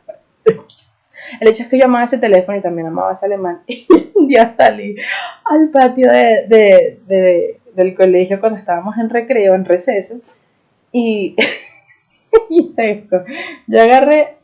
[1.42, 3.62] El hecho es que yo amaba ese teléfono y también amaba ese alemán.
[3.68, 4.96] Y un día salí
[5.46, 10.20] al patio de, de, de, del colegio cuando estábamos en recreo, en receso
[10.92, 11.36] y
[12.50, 13.24] hice esto.
[13.68, 14.38] Yo agarré,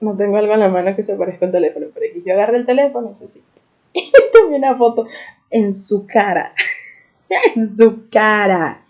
[0.00, 2.58] no tengo algo en la mano que se parezca al teléfono, pero aquí yo agarré
[2.58, 3.42] el teléfono, eso sí,
[3.92, 5.06] y tomé una foto
[5.50, 6.52] en su cara.
[7.56, 8.82] en su cara.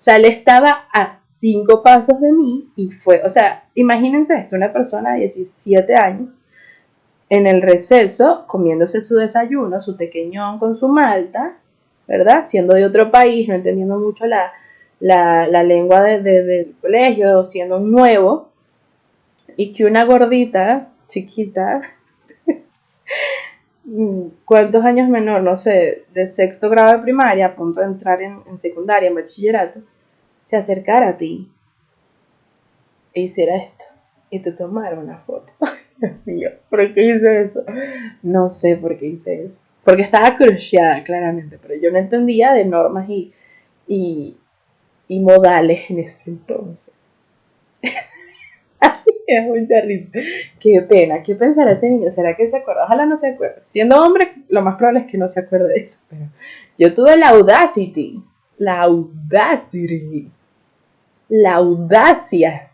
[0.00, 4.56] O sea, él estaba a cinco pasos de mí y fue, o sea, imagínense esto,
[4.56, 6.44] una persona de 17 años
[7.28, 11.58] en el receso comiéndose su desayuno, su tequeñón con su malta,
[12.06, 12.44] ¿verdad?
[12.44, 14.52] Siendo de otro país, no entendiendo mucho la,
[15.00, 18.49] la, lengua de, del colegio, siendo un nuevo,
[19.60, 21.82] y que una gordita, chiquita,
[24.46, 25.42] ¿cuántos años menor?
[25.42, 29.82] No sé, de sexto grado de primaria, a punto de entrar en, secundaria, en bachillerato,
[30.42, 31.52] se acercara a ti
[33.12, 33.84] e hiciera esto
[34.30, 35.52] y te tomara una foto.
[35.98, 37.62] Dios mío, ¿por qué hice eso?
[38.22, 39.60] No sé por qué hice eso.
[39.84, 43.34] Porque estaba cruciada, claramente, pero yo no entendía de normas y,
[43.86, 46.94] y modales en ese entonces.
[49.26, 50.10] es mucha risa.
[50.58, 51.22] Qué pena.
[51.22, 52.10] ¿Qué pensará ese niño?
[52.10, 52.84] ¿Será que se acuerda?
[52.84, 53.56] Ojalá no se acuerde.
[53.62, 56.00] Siendo hombre, lo más probable es que no se acuerde de eso.
[56.08, 56.22] Pero
[56.78, 58.22] yo tuve la audacity.
[58.58, 60.30] La audacity.
[61.28, 62.70] La audacia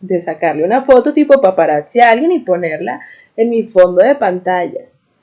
[0.00, 3.00] de sacarle una foto tipo paparazzi a alguien y ponerla
[3.36, 4.82] en mi fondo de pantalla.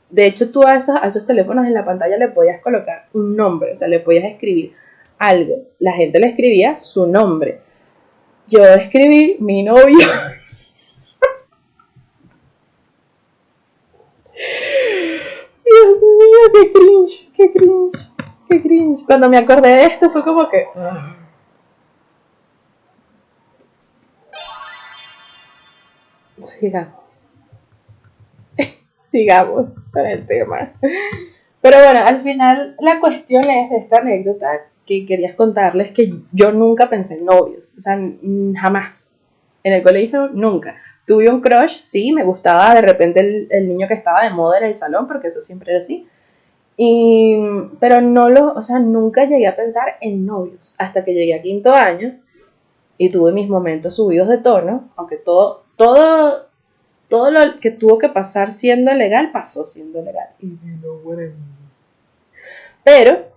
[0.10, 3.36] De hecho, tú a esos, a esos teléfonos en la pantalla le podías colocar un
[3.36, 4.74] nombre, o sea, le podías escribir
[5.18, 5.56] algo.
[5.80, 7.62] La gente le escribía su nombre.
[8.48, 10.08] Yo escribí mi novio.
[15.66, 18.12] Dios mío, qué cringe, qué cringe,
[18.50, 19.06] qué cringe.
[19.06, 20.68] Cuando me acordé de esto fue como que...
[20.76, 21.16] Ah.
[26.40, 26.94] Sigamos.
[28.98, 30.74] Sigamos con el tema.
[31.62, 36.52] Pero bueno, al final la cuestión es de esta anécdota que querías contarles que yo
[36.52, 38.00] nunca pensé en novios, o sea,
[38.60, 39.20] jamás.
[39.64, 40.76] En el colegio, nunca.
[41.08, 44.66] Tuve un crush, sí, me gustaba de repente el, niño que estaba de moda en
[44.66, 46.08] el salón, porque eso siempre era así.
[46.76, 47.38] Y,
[47.80, 51.42] pero no lo, o sea, nunca llegué a pensar en novios, hasta que llegué a
[51.42, 52.20] quinto año
[52.98, 56.48] y tuve mis momentos subidos de tono, aunque todo, todo,
[57.08, 60.30] todo lo que tuvo que pasar siendo legal, pasó siendo legal.
[62.84, 63.33] Pero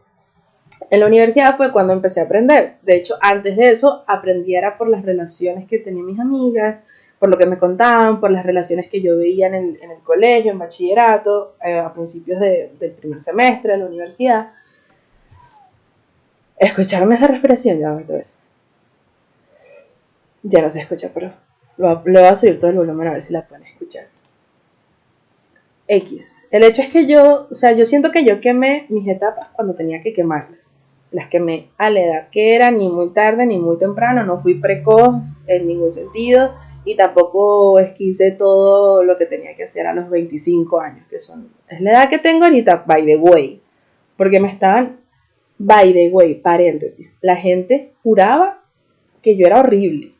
[0.90, 2.76] en la universidad fue cuando empecé a aprender.
[2.82, 6.84] De hecho, antes de eso, aprendiera por las relaciones que tenía mis amigas,
[7.18, 10.58] por lo que me contaban, por las relaciones que yo veía en el, colegio, en
[10.58, 14.52] bachillerato, eh, a principios del primer semestre de la universidad.
[16.56, 18.26] Escucharme esa respiración ya otra vez.
[20.42, 21.32] Ya no se escucha, pero
[21.76, 24.06] Lo, le voy a subir todo el volumen a ver si la pueden escuchar.
[25.88, 26.48] X.
[26.50, 29.74] El hecho es que yo, o sea, yo siento que yo quemé mis etapas cuando
[29.74, 30.75] tenía que quemarlas.
[31.10, 34.54] Las quemé a la edad que era, ni muy tarde ni muy temprano, no fui
[34.54, 39.86] precoz en ningún sentido y tampoco es que hice todo lo que tenía que hacer
[39.86, 43.60] a los 25 años, que son, es la edad que tengo ahorita, by the way,
[44.16, 45.00] porque me estaban,
[45.58, 48.62] by the way, paréntesis, la gente juraba
[49.22, 50.12] que yo era horrible,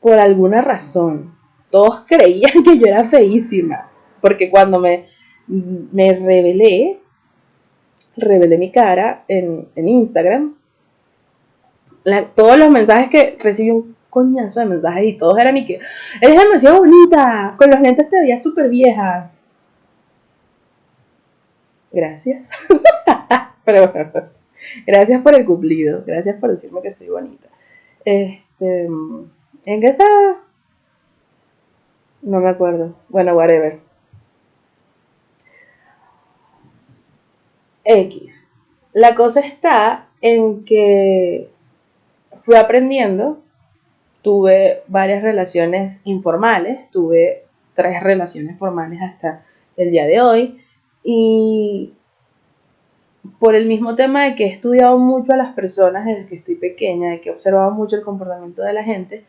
[0.00, 1.34] por alguna razón,
[1.70, 3.92] todos creían que yo era feísima
[4.22, 5.08] porque cuando me,
[5.46, 7.00] me revelé,
[8.16, 10.54] revelé mi cara en, Instagram,
[12.34, 15.80] todos los mensajes que recibí un coñazo de mensajes y todos eran y que
[16.20, 19.30] eres demasiado bonita, con los lentes te veías súper vieja.
[21.90, 22.50] Gracias.
[23.64, 23.92] Pero
[24.86, 27.48] gracias por el cumplido, gracias por decirme que soy bonita.
[28.04, 28.86] Este,
[29.64, 30.40] ¿en qué estaba?
[32.22, 32.94] No me acuerdo.
[33.08, 33.78] Bueno, whatever.
[37.84, 38.54] X.
[38.92, 41.50] La cosa está en que
[42.36, 43.42] fui aprendiendo,
[44.22, 49.44] tuve varias relaciones informales, tuve tres relaciones formales hasta
[49.76, 50.62] el día de hoy
[51.02, 51.94] y
[53.38, 56.56] por el mismo tema de que he estudiado mucho a las personas desde que estoy
[56.56, 59.24] pequeña, de que he observado mucho el comportamiento de la gente,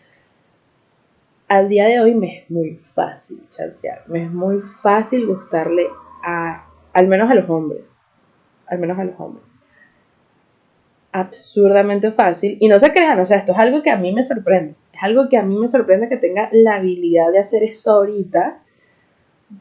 [1.48, 5.88] al día de hoy me es muy fácil chancear, me es muy fácil gustarle
[6.24, 7.98] a, al menos a los hombres
[8.74, 9.46] al menos a los hombres.
[11.12, 12.58] Absurdamente fácil.
[12.60, 14.76] Y no se crean, o sea, esto es algo que a mí me sorprende.
[14.94, 18.60] Es algo que a mí me sorprende que tenga la habilidad de hacer esto ahorita.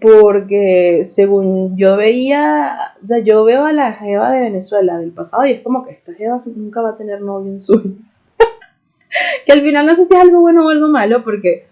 [0.00, 5.44] Porque según yo veía, o sea, yo veo a la Jeva de Venezuela del pasado
[5.44, 8.00] y es como que esta Jeva nunca va a tener novio en su vida.
[9.46, 11.66] que al final no sé si es algo bueno o algo malo, porque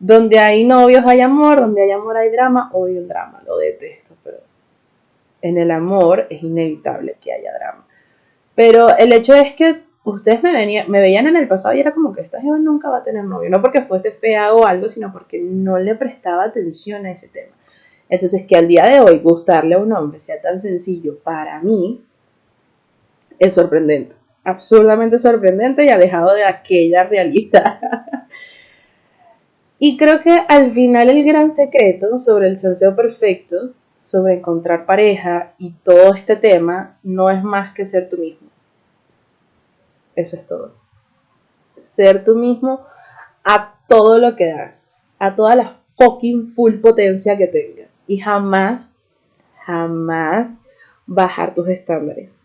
[0.00, 3.99] donde hay novios hay amor, donde hay amor hay drama, odio el drama, lo detesto,
[5.42, 7.86] en el amor es inevitable que haya drama.
[8.54, 12.12] Pero el hecho es que ustedes me, me veían en el pasado y era como
[12.12, 13.50] que esta joven nunca va a tener novio.
[13.50, 17.54] No porque fuese fea o algo, sino porque no le prestaba atención a ese tema.
[18.08, 22.04] Entonces, que al día de hoy gustarle a un hombre sea tan sencillo para mí
[23.38, 24.14] es sorprendente.
[24.44, 27.78] Absurdamente sorprendente y alejado de aquella realidad.
[29.78, 35.54] y creo que al final el gran secreto sobre el chanceo perfecto sobre encontrar pareja
[35.58, 38.48] y todo este tema no es más que ser tú mismo.
[40.16, 40.74] Eso es todo.
[41.76, 42.84] Ser tú mismo
[43.44, 49.10] a todo lo que das, a toda la fucking full potencia que tengas y jamás,
[49.64, 50.62] jamás
[51.06, 52.42] bajar tus estándares.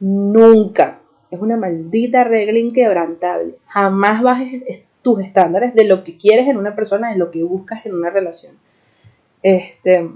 [0.00, 1.00] Nunca.
[1.30, 3.56] Es una maldita regla inquebrantable.
[3.66, 4.62] Jamás bajes
[5.02, 8.10] tus estándares de lo que quieres en una persona, de lo que buscas en una
[8.10, 8.56] relación.
[9.42, 10.08] Este,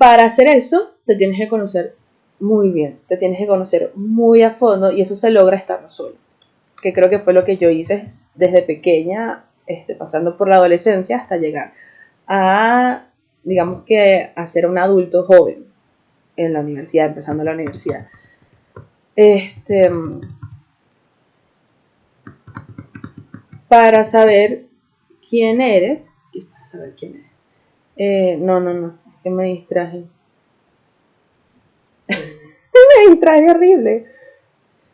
[0.00, 1.94] para hacer eso, te tienes que conocer
[2.38, 6.14] muy bien, te tienes que conocer muy a fondo y eso se logra estando solo.
[6.80, 11.18] Que creo que fue lo que yo hice desde pequeña, este, pasando por la adolescencia
[11.18, 11.74] hasta llegar
[12.26, 13.08] a,
[13.44, 15.66] digamos que, a ser un adulto joven
[16.34, 18.08] en la universidad, empezando la universidad.
[19.14, 19.90] Este,
[23.68, 24.64] para saber
[25.28, 26.16] quién eres,
[26.54, 27.26] para saber quién eres.
[27.96, 30.04] Eh, no, no, no que me distraje.
[33.06, 34.06] me distraje horrible.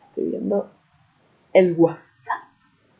[0.07, 0.69] Estoy viendo
[1.53, 2.43] el WhatsApp.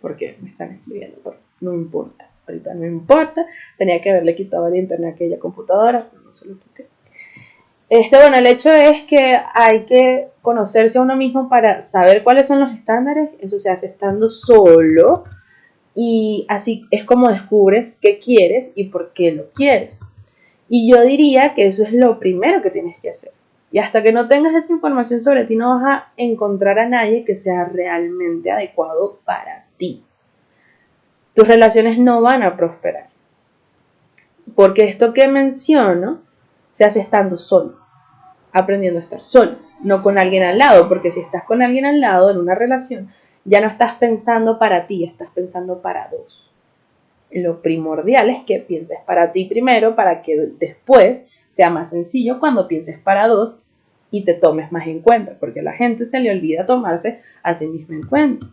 [0.02, 2.30] Porque me están escribiendo, pero no importa.
[2.48, 3.46] Ahorita no importa.
[3.78, 6.88] Tenía que haberle quitado el internet a aquella computadora, pero no se lo quité.
[7.90, 12.48] Este, bueno, el hecho es que hay que conocerse a uno mismo para saber cuáles
[12.48, 13.30] son los estándares.
[13.40, 15.24] Eso se hace estando solo.
[15.96, 20.02] Y así es como descubres qué quieres y por qué lo quieres.
[20.70, 23.32] Y yo diría que eso es lo primero que tienes que hacer.
[23.72, 27.24] Y hasta que no tengas esa información sobre ti, no vas a encontrar a nadie
[27.26, 30.04] que sea realmente adecuado para ti.
[31.34, 33.10] Tus relaciones no van a prosperar.
[34.56, 36.22] Porque esto que menciono
[36.70, 37.78] se hace estando solo,
[38.52, 42.00] aprendiendo a estar solo, no con alguien al lado, porque si estás con alguien al
[42.00, 43.10] lado en una relación,
[43.44, 46.57] ya no estás pensando para ti, estás pensando para dos
[47.32, 52.68] lo primordial es que pienses para ti primero para que después sea más sencillo cuando
[52.68, 53.62] pienses para dos
[54.12, 57.54] y te tomes más en cuenta, porque a la gente se le olvida tomarse a
[57.54, 58.48] sí misma en cuenta.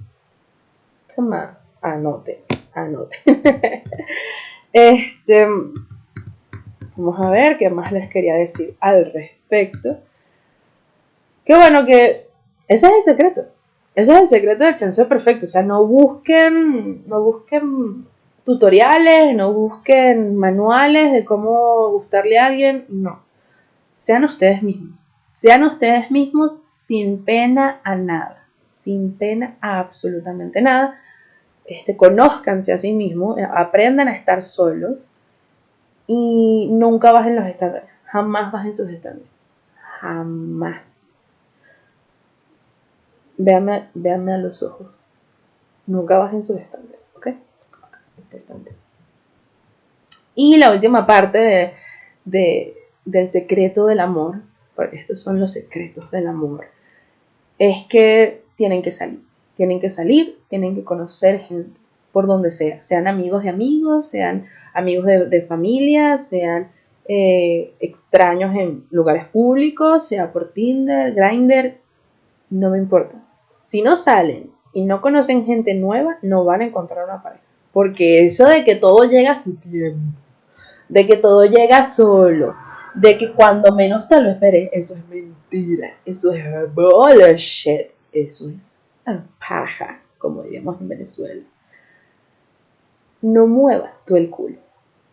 [1.14, 2.42] Toma, anote,
[2.74, 3.18] anote.
[4.72, 5.46] este,
[6.96, 10.00] vamos a ver qué más les quería decir al respecto.
[11.44, 12.34] Qué bueno que ese
[12.66, 13.46] es el secreto.
[13.94, 15.44] Ese es el secreto del chanceo perfecto.
[15.44, 18.06] O sea, no busquen, no busquen
[18.44, 22.86] tutoriales, no busquen manuales de cómo gustarle a alguien.
[22.88, 23.22] No.
[23.92, 24.98] Sean ustedes mismos.
[25.32, 28.46] Sean ustedes mismos sin pena a nada.
[28.62, 31.00] Sin pena a absolutamente nada.
[31.64, 34.98] Este, conózcanse a sí mismos, aprendan a estar solos
[36.06, 38.02] y nunca bajen los estándares.
[38.06, 39.30] Jamás bajen sus estándares.
[40.00, 41.04] Jamás
[43.36, 44.86] véanme, a los ojos.
[45.86, 47.28] Nunca bajen sus estándares, ¿ok?
[48.18, 48.72] Importante.
[50.34, 51.74] Y la última parte
[52.24, 54.42] de, del secreto del amor,
[54.74, 56.66] porque estos son los secretos del amor,
[57.58, 59.20] es que tienen que salir.
[59.56, 61.78] Tienen que salir, tienen que conocer gente
[62.12, 66.70] por donde sea, sean amigos de amigos, sean amigos de, familia, sean
[67.08, 71.78] eh, extraños en lugares públicos, sea por Tinder, Grindr,
[72.50, 77.04] no me importa si no salen y no conocen gente nueva, no van a encontrar
[77.04, 77.43] una pareja.
[77.74, 80.00] Porque eso de que todo llega a su tiempo,
[80.88, 82.54] de que todo llega solo,
[82.94, 86.42] de que cuando menos te lo esperes, eso es mentira, eso es
[86.74, 88.72] bullshit, eso es
[89.38, 91.42] paja, como diríamos en Venezuela.
[93.20, 94.56] No muevas tú el culo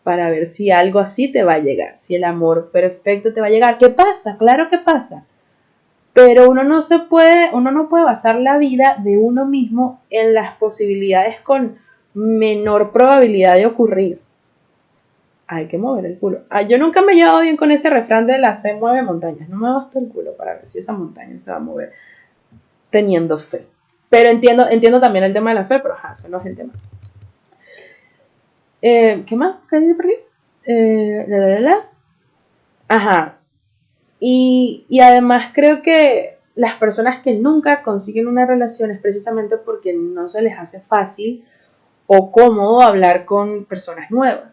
[0.03, 3.47] para ver si algo así te va a llegar, si el amor perfecto te va
[3.47, 3.77] a llegar.
[3.77, 4.37] ¿Qué pasa?
[4.37, 5.25] Claro que pasa
[6.13, 10.33] pero uno no se puede, uno no puede basar la vida de uno mismo en
[10.33, 11.77] las posibilidades con
[12.13, 14.19] menor probabilidad de ocurrir.
[15.47, 16.41] Hay que mover el culo.
[16.49, 19.49] Ah, yo nunca me he llevado bien con ese refrán de la fe mueve montañas.
[19.49, 21.91] No me bastó el culo para ver si esa montaña se va a mover
[22.89, 23.67] teniendo fe.
[24.09, 26.55] Pero entiendo, entiendo también el tema de la fe, pero ajá, ese no es el
[26.55, 26.73] tema.
[28.81, 29.57] Eh, ¿Qué más?
[29.69, 30.15] ¿Qué dice por aquí?
[30.65, 31.89] Eh, la, la, la.
[32.87, 33.37] Ajá.
[34.23, 40.29] Y, además creo que las personas que nunca consiguen una relación es precisamente porque no
[40.29, 41.43] se les hace fácil
[42.07, 44.51] o cómodo hablar con personas nuevas.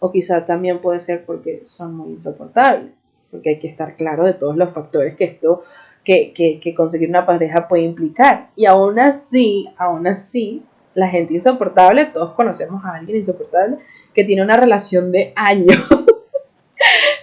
[0.00, 2.92] O quizá también puede ser porque son muy insoportables,
[3.30, 5.62] porque hay que estar claro de todos los factores que esto,
[6.04, 8.50] que, que conseguir una pareja puede implicar.
[8.56, 10.62] Y aún así, aún así,
[10.94, 13.78] la gente insoportable, todos conocemos a alguien insoportable
[14.14, 15.78] que tiene una relación de años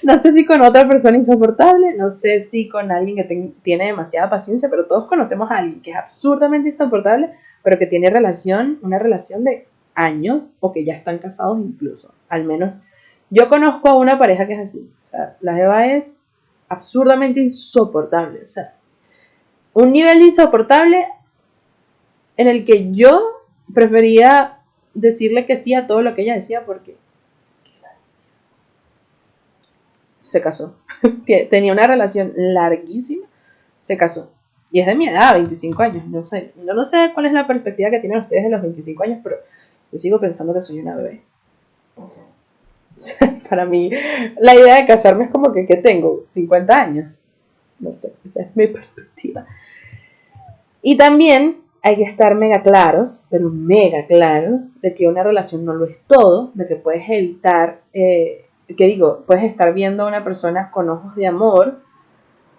[0.05, 4.29] no sé si con otra persona insoportable, no sé si con alguien que tiene demasiada
[4.29, 7.31] paciencia, pero todos conocemos a alguien que es absurdamente insoportable,
[7.65, 12.13] pero que tiene relación, una relación de años o que ya están casados incluso.
[12.29, 12.83] Al menos
[13.31, 14.91] yo conozco a una pareja que es así.
[15.07, 16.19] O sea, la Eva es
[16.69, 18.43] absurdamente insoportable.
[18.45, 18.75] O sea,
[19.73, 21.07] un nivel insoportable
[22.37, 24.59] en el que yo prefería
[24.93, 26.97] decirle que sí a todo lo que ella decía porque
[30.21, 30.77] se casó.
[31.49, 33.25] Tenía una relación larguísima,
[33.79, 34.34] se casó.
[34.75, 36.05] Y es de mi edad, 25 años.
[36.07, 39.03] No sé, yo no sé cuál es la perspectiva que tienen ustedes de los 25
[39.03, 39.37] años, pero
[39.89, 41.21] yo sigo pensando que soy una bebé.
[43.49, 43.89] Para mí,
[44.37, 46.25] la idea de casarme es como que, ¿qué tengo?
[46.27, 47.21] 50 años.
[47.79, 49.45] No sé, esa es mi perspectiva.
[50.81, 55.73] Y también hay que estar mega claros, pero mega claros, de que una relación no
[55.73, 58.45] lo es todo, de que puedes evitar eh,
[58.75, 61.84] que digo, puedes estar viendo a una persona con ojos de amor,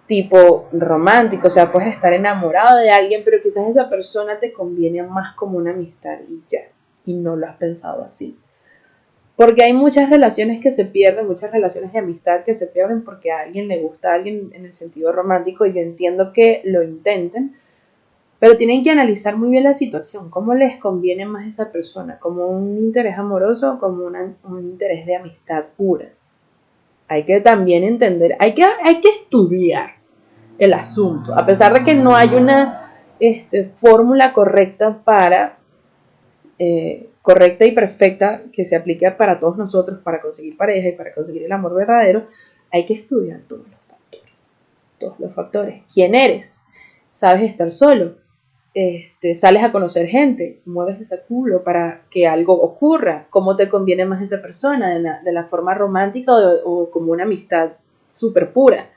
[0.07, 5.03] tipo romántico, o sea, puedes estar enamorado de alguien, pero quizás esa persona te conviene
[5.03, 6.61] más como una amistad y ya,
[7.05, 8.37] y no lo has pensado así.
[9.35, 13.31] Porque hay muchas relaciones que se pierden, muchas relaciones de amistad que se pierden porque
[13.31, 16.81] a alguien le gusta a alguien en el sentido romántico y yo entiendo que lo
[16.81, 17.55] intenten,
[18.39, 22.47] pero tienen que analizar muy bien la situación, cómo les conviene más esa persona, como
[22.47, 26.09] un interés amoroso o como un interés de amistad pura.
[27.09, 29.96] Hay que también entender, hay que, hay que estudiar
[30.57, 35.57] el asunto, a pesar de que no hay una este, fórmula correcta para,
[36.59, 41.13] eh, correcta y perfecta que se aplique para todos nosotros para conseguir pareja y para
[41.13, 42.25] conseguir el amor verdadero,
[42.71, 44.59] hay que estudiar todos los factores.
[44.99, 45.83] Todos los factores.
[45.93, 46.61] ¿Quién eres?
[47.11, 48.15] ¿Sabes estar solo?
[48.79, 54.05] este, sales a conocer gente, mueves ese culo para que algo ocurra, cómo te conviene
[54.05, 56.33] más esa persona, de la, forma romántica
[56.63, 57.71] o, como una amistad
[58.05, 58.91] súper pura.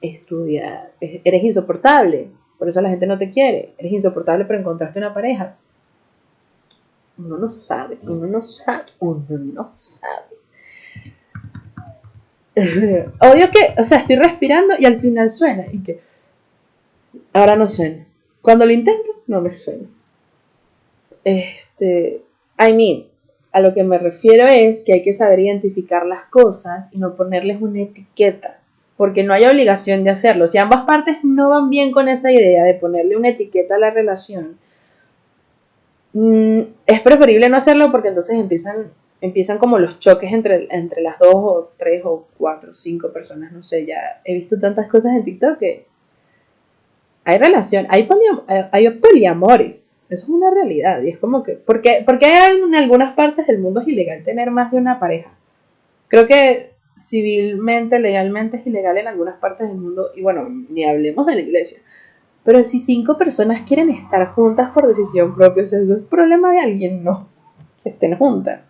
[0.00, 2.28] Estudia, eres insoportable,
[2.58, 5.56] por eso la gente no te quiere, eres insoportable pero encontraste una pareja.
[7.18, 10.40] Uno no sabe, uno no sabe, uno no sabe.
[13.20, 16.00] Odio que, o sea, estoy respirando y al final suena y que
[17.32, 18.06] ahora no suena.
[18.42, 19.86] Cuando lo intento, no me suena.
[21.24, 22.22] Este,
[22.58, 23.06] I mean,
[23.52, 27.16] a lo que me refiero es que hay que saber identificar las cosas y no
[27.16, 28.59] ponerles una etiqueta.
[29.00, 30.46] Porque no hay obligación de hacerlo.
[30.46, 33.88] Si ambas partes no van bien con esa idea de ponerle una etiqueta a la
[33.88, 34.58] relación,
[36.12, 38.88] mm, es preferible no hacerlo porque entonces empiezan,
[39.22, 43.52] empiezan como los choques entre, entre las dos o tres o cuatro o cinco personas,
[43.52, 45.86] no sé, ya he visto tantas cosas en TikTok que
[47.24, 48.06] hay relación, hay,
[48.70, 53.46] hay poliamores, eso es una realidad y es como que, porque, porque en algunas partes
[53.46, 55.30] del mundo es ilegal tener más de una pareja.
[56.08, 61.26] Creo que civilmente, legalmente es ilegal en algunas partes del mundo, y bueno, ni hablemos
[61.26, 61.80] de la iglesia.
[62.44, 67.04] Pero si cinco personas quieren estar juntas por decisión propia, eso es problema de alguien,
[67.04, 67.28] no,
[67.82, 68.62] que estén juntas.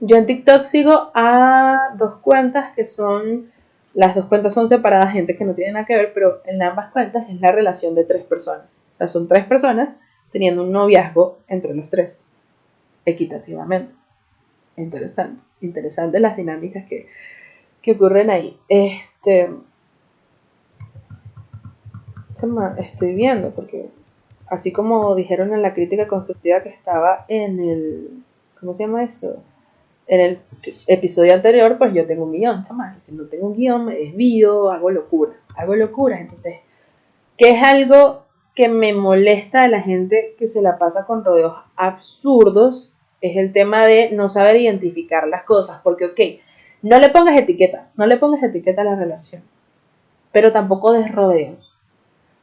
[0.00, 3.50] Yo en TikTok sigo a dos cuentas que son,
[3.94, 6.90] las dos cuentas son separadas, gente que no tiene nada que ver, pero en ambas
[6.90, 8.66] cuentas es la relación de tres personas.
[8.92, 10.00] O sea, son tres personas
[10.32, 12.24] teniendo un noviazgo entre los tres,
[13.04, 13.99] equitativamente.
[14.80, 17.06] Interesante interesantes las dinámicas que,
[17.92, 18.56] ocurren ahí.
[18.68, 19.50] Este.
[22.78, 23.90] Estoy viendo, porque
[24.46, 28.24] así como dijeron en la crítica constructiva que estaba en el.
[28.58, 29.42] ¿Cómo se llama eso?
[30.06, 30.38] En el
[30.86, 32.62] episodio anterior, pues yo tengo un guion,
[32.98, 35.46] Si no tengo un guion, me desvío, hago locuras.
[35.56, 36.20] Hago locuras.
[36.20, 36.56] Entonces,
[37.36, 38.24] ¿qué es algo
[38.54, 42.89] que me molesta de la gente que se la pasa con rodeos absurdos
[43.20, 46.20] es el tema de no saber identificar las cosas, porque, ok,
[46.82, 49.42] no le pongas etiqueta, no le pongas etiqueta a la relación,
[50.32, 51.70] pero tampoco des rodeos.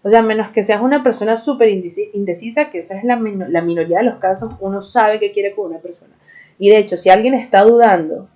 [0.04, 3.18] O sea, menos que seas una persona súper indecisa, que esa es la,
[3.50, 6.14] la minoría de los casos, uno sabe qué quiere con una persona.
[6.60, 8.30] Y de hecho, si alguien está dudando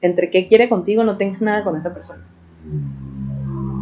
[0.00, 2.26] entre qué quiere contigo, no tengas nada con esa persona.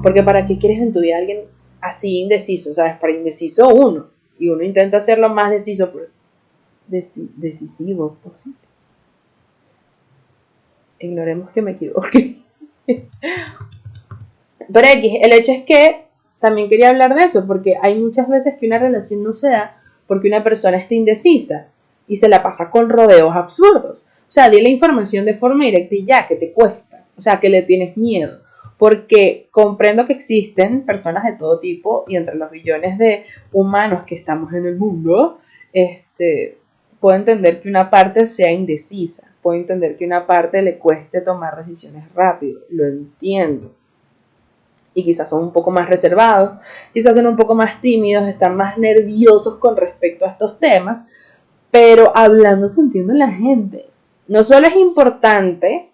[0.02, 1.40] Porque para qué quieres en tu vida a alguien
[1.80, 2.96] así indeciso, ¿sabes?
[2.98, 4.06] Para indeciso uno.
[4.38, 5.92] Y uno intenta ser lo más deciso,
[6.86, 8.58] decisivo posible.
[10.98, 12.36] Ignoremos que me equivoqué.
[14.72, 16.04] Pero X, el hecho es que
[16.40, 19.80] también quería hablar de eso, porque hay muchas veces que una relación no se da
[20.06, 21.68] porque una persona está indecisa
[22.06, 24.06] y se la pasa con rodeos absurdos.
[24.28, 27.06] O sea, di la información de forma directa y ya, que te cuesta.
[27.16, 28.40] O sea, que le tienes miedo.
[28.76, 34.16] Porque comprendo que existen personas de todo tipo y entre los billones de humanos que
[34.16, 35.38] estamos en el mundo,
[35.72, 36.58] este,
[37.04, 41.54] puedo entender que una parte sea indecisa, puedo entender que una parte le cueste tomar
[41.54, 43.74] decisiones rápido, lo entiendo.
[44.94, 46.58] Y quizás son un poco más reservados,
[46.94, 51.06] quizás son un poco más tímidos, están más nerviosos con respecto a estos temas,
[51.70, 53.84] pero hablando se entiende la gente.
[54.26, 55.90] No solo es importante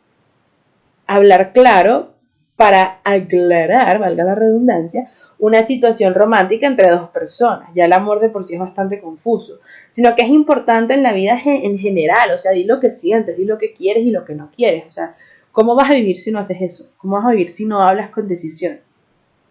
[1.08, 2.12] hablar claro,
[2.60, 5.08] para aclarar, valga la redundancia,
[5.38, 7.70] una situación romántica entre dos personas.
[7.74, 11.14] Ya el amor de por sí es bastante confuso, sino que es importante en la
[11.14, 14.26] vida en general, o sea, di lo que sientes, di lo que quieres y lo
[14.26, 15.16] que no quieres, o sea,
[15.52, 16.90] ¿cómo vas a vivir si no haces eso?
[16.98, 18.80] ¿Cómo vas a vivir si no hablas con decisión?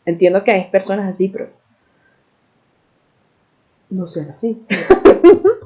[0.05, 1.49] Entiendo que hay personas así, pero
[3.89, 4.61] no sean así.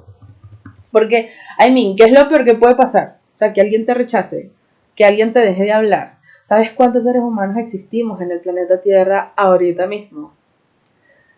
[0.93, 1.29] Porque,
[1.59, 3.17] I mean, ¿qué es lo peor que puede pasar?
[3.35, 4.49] O sea, que alguien te rechace,
[4.95, 6.12] que alguien te deje de hablar,
[6.43, 10.33] ¿Sabes cuántos seres humanos existimos en el planeta Tierra ahorita mismo?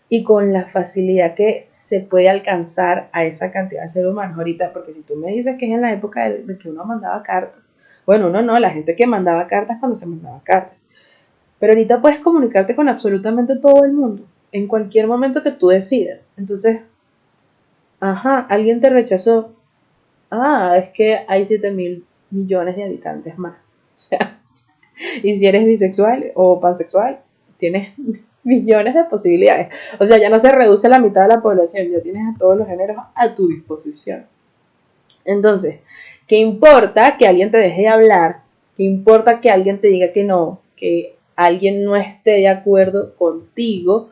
[0.10, 4.74] Y con la facilidad que se puede alcanzar a esa cantidad de seres humanos ahorita,
[4.74, 7.72] porque si tú me dices que es en la época de, que uno mandaba cartas,
[8.08, 10.78] bueno, uno no, la gente que mandaba cartas cuando se mandaba cartas.
[11.60, 16.28] Pero ahorita puedes comunicarte con absolutamente todo el mundo, en cualquier momento que tú decidas.
[16.36, 16.82] Entonces,
[18.00, 19.54] ajá, alguien te rechazó.
[20.32, 23.56] Ah, es que hay 7 mil millones de habitantes más.
[23.96, 24.42] O sea,
[25.24, 27.20] y si eres bisexual o pansexual,
[27.58, 27.94] tienes
[28.44, 29.70] millones de posibilidades.
[30.00, 32.58] O sea, ya no se reduce la mitad de la población, ya tienes a todos
[32.58, 34.26] los géneros a tu disposición.
[35.26, 35.80] Entonces,
[36.28, 38.42] ¿qué importa que alguien te deje de hablar?
[38.78, 40.62] ¿Qué importa que alguien te diga que no?
[40.76, 44.12] Que alguien no esté de acuerdo contigo.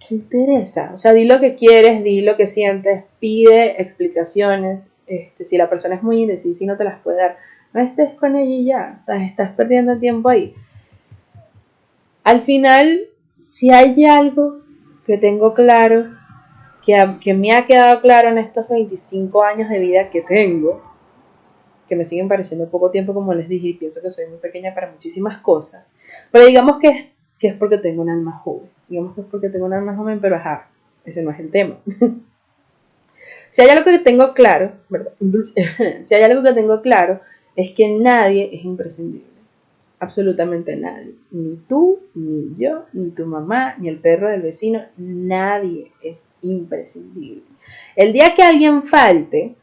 [0.00, 0.92] ¿Qué interesa?
[0.94, 4.94] O sea, di lo que quieres, di lo que sientes, pide explicaciones.
[5.06, 7.36] Este, si la persona es muy indecisa y no te las puede dar,
[7.74, 10.54] no estés con ella ya, o sea, estás perdiendo el tiempo ahí.
[12.22, 13.00] Al final,
[13.38, 14.62] si hay algo
[15.06, 16.06] que tengo claro,
[16.86, 20.82] que, que me ha quedado claro en estos 25 años de vida que tengo,
[21.86, 24.72] que me siguen pareciendo poco tiempo, como les dije, y pienso que soy muy pequeña
[24.72, 25.84] para muchísimas cosas,
[26.30, 27.12] pero digamos que
[27.44, 30.18] que es porque tengo un alma joven, digamos que es porque tengo un alma joven,
[30.18, 30.68] pero ajá,
[31.04, 31.76] ese no es el tema.
[33.50, 34.72] si hay algo que tengo claro,
[36.02, 37.20] si hay algo que tengo claro,
[37.56, 39.34] es que nadie es imprescindible.
[40.00, 41.14] Absolutamente nadie.
[41.30, 44.82] Ni tú, ni yo, ni tu mamá, ni el perro del vecino.
[44.96, 47.42] Nadie es imprescindible.
[47.96, 49.54] El día que alguien falte,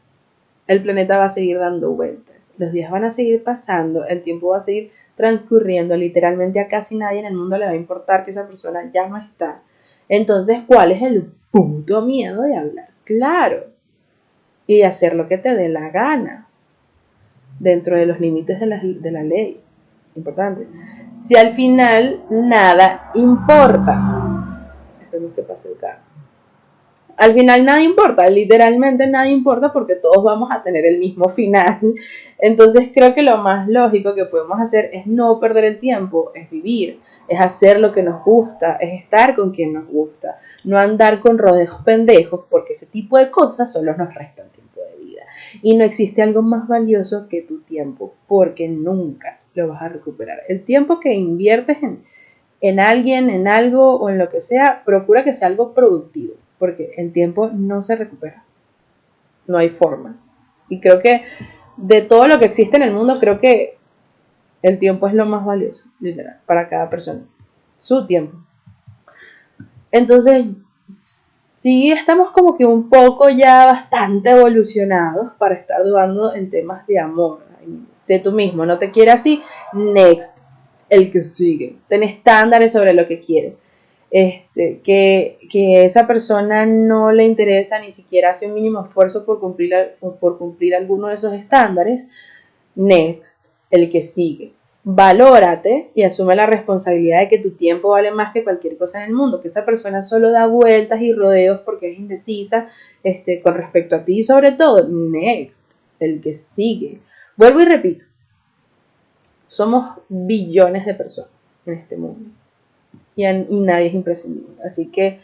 [0.66, 2.54] el planeta va a seguir dando vueltas.
[2.58, 6.96] Los días van a seguir pasando, el tiempo va a seguir transcurriendo, literalmente a casi
[6.96, 9.62] nadie en el mundo le va a importar que esa persona ya no está.
[10.08, 12.88] Entonces, ¿cuál es el puto miedo de hablar?
[13.04, 13.66] Claro.
[14.66, 16.48] Y de hacer lo que te dé la gana.
[17.62, 19.60] Dentro de los límites de la, de la ley.
[20.16, 20.66] Importante.
[21.14, 24.68] Si al final nada importa.
[25.00, 26.12] Esperemos que pase el carro
[27.22, 31.78] al final nada importa, literalmente nada importa porque todos vamos a tener el mismo final.
[32.38, 36.50] Entonces creo que lo más lógico que podemos hacer es no perder el tiempo, es
[36.50, 41.20] vivir, es hacer lo que nos gusta, es estar con quien nos gusta, no andar
[41.20, 44.61] con rodeos pendejos porque ese tipo de cosas solo nos restan tiempo.
[45.60, 50.40] Y no existe algo más valioso que tu tiempo porque nunca lo vas a recuperar.
[50.48, 52.04] El tiempo que inviertes en,
[52.60, 56.92] en alguien, en algo o en lo que sea, procura que sea algo productivo porque
[56.96, 58.44] el tiempo no se recupera.
[59.48, 60.16] No hay forma.
[60.68, 61.24] Y creo que
[61.76, 63.78] de todo lo que existe en el mundo, creo que
[64.62, 67.22] el tiempo es lo más valioso, literal, para cada persona.
[67.76, 68.38] Su tiempo.
[69.90, 70.46] Entonces,
[71.62, 76.98] sí estamos como que un poco ya bastante evolucionados para estar dudando en temas de
[76.98, 77.40] amor.
[77.92, 79.42] Sé tú mismo, no te quieres así,
[79.72, 80.40] next,
[80.88, 81.76] el que sigue.
[81.88, 83.60] Ten estándares sobre lo que quieres
[84.12, 85.38] este, que,
[85.84, 89.72] esa persona no le interesa ni siquiera hace un mínimo esfuerzo por cumplir,
[90.20, 92.06] por cumplir alguno de esos estándares,
[92.74, 94.52] next, el que sigue.
[94.84, 99.10] Valórate y asume la responsabilidad de que tu tiempo vale más que cualquier cosa en
[99.10, 102.68] el mundo, que esa persona solo da vueltas y rodeos porque es indecisa
[103.04, 105.64] este, con respecto a ti y sobre todo, next,
[106.00, 107.00] el que sigue.
[107.36, 108.06] Vuelvo y repito,
[109.46, 111.30] somos billones de personas
[111.64, 112.30] en este mundo
[113.14, 113.24] y,
[113.60, 114.56] nadie es imprescindible.
[114.64, 115.20] Así que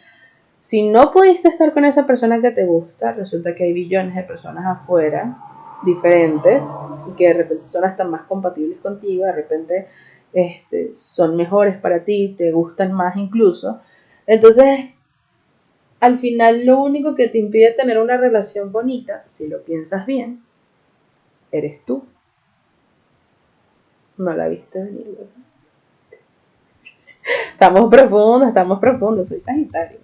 [0.61, 4.23] si no pudiste estar con esa persona que te gusta, resulta que hay billones de
[4.23, 5.37] personas afuera
[5.85, 6.69] diferentes
[7.09, 9.89] y que de repente son hasta más compatibles contigo, de repente
[10.33, 13.81] este, son mejores para ti, te gustan más incluso.
[14.27, 14.91] Entonces,
[16.01, 20.43] al final lo único que te impide tener una relación bonita, si lo piensas bien,
[21.51, 22.05] eres tú.
[24.17, 25.33] No la viste venir, ¿verdad?
[27.53, 29.99] Estamos profundos, estamos profundos, soy Sagitario.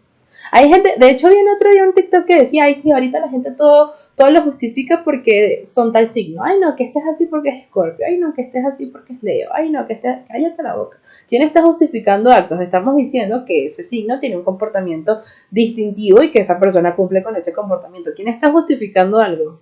[0.50, 3.18] Hay gente, de hecho vi en otro día un TikTok que decía, ay sí, ahorita
[3.20, 6.42] la gente todo, todo lo justifica porque son tal signo.
[6.44, 8.06] Ay no, que estés así porque es Scorpio.
[8.06, 9.50] Ay no, que estés así porque es Leo.
[9.52, 10.98] Ay no, que estés, cállate la boca.
[11.28, 12.60] ¿Quién está justificando actos?
[12.60, 17.34] Estamos diciendo que ese signo tiene un comportamiento distintivo y que esa persona cumple con
[17.36, 18.10] ese comportamiento.
[18.14, 19.60] ¿Quién está justificando algo?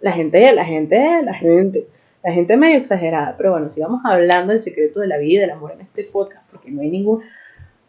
[0.00, 1.86] La gente, la gente, la gente.
[2.22, 5.50] La gente medio exagerada, pero bueno, sigamos hablando del secreto de la vida y del
[5.50, 7.20] amor en este podcast, porque no hay ningún...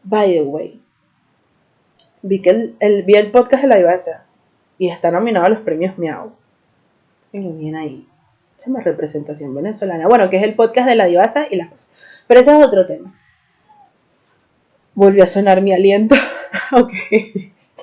[0.03, 0.81] By the way,
[2.23, 3.77] vi que el, vi el podcast de la
[4.83, 6.33] y está nominado a los premios Miau.
[7.31, 8.05] Y bien ahí.
[8.65, 10.09] Me representación venezolana.
[10.09, 11.91] Bueno, que es el podcast de la divasa y las cosas.
[12.27, 13.17] Pero ese es otro tema.
[14.93, 16.15] Volvió a sonar mi aliento.
[16.73, 16.91] ok,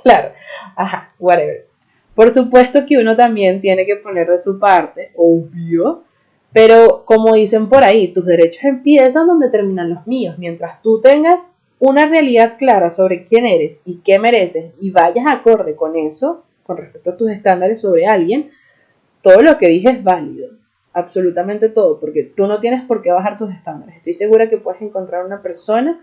[0.03, 0.33] claro.
[0.77, 1.67] Ajá, whatever.
[2.15, 6.05] Por supuesto que uno también tiene que poner de su parte, obvio,
[6.53, 10.37] pero como dicen por ahí, tus derechos empiezan donde terminan los míos.
[10.37, 15.75] Mientras tú tengas una realidad clara sobre quién eres y qué mereces y vayas acorde
[15.75, 18.51] con eso, con respecto a tus estándares sobre alguien,
[19.23, 20.51] todo lo que dije es válido.
[20.93, 23.97] Absolutamente todo, porque tú no tienes por qué bajar tus estándares.
[23.97, 26.01] Estoy segura que puedes encontrar una persona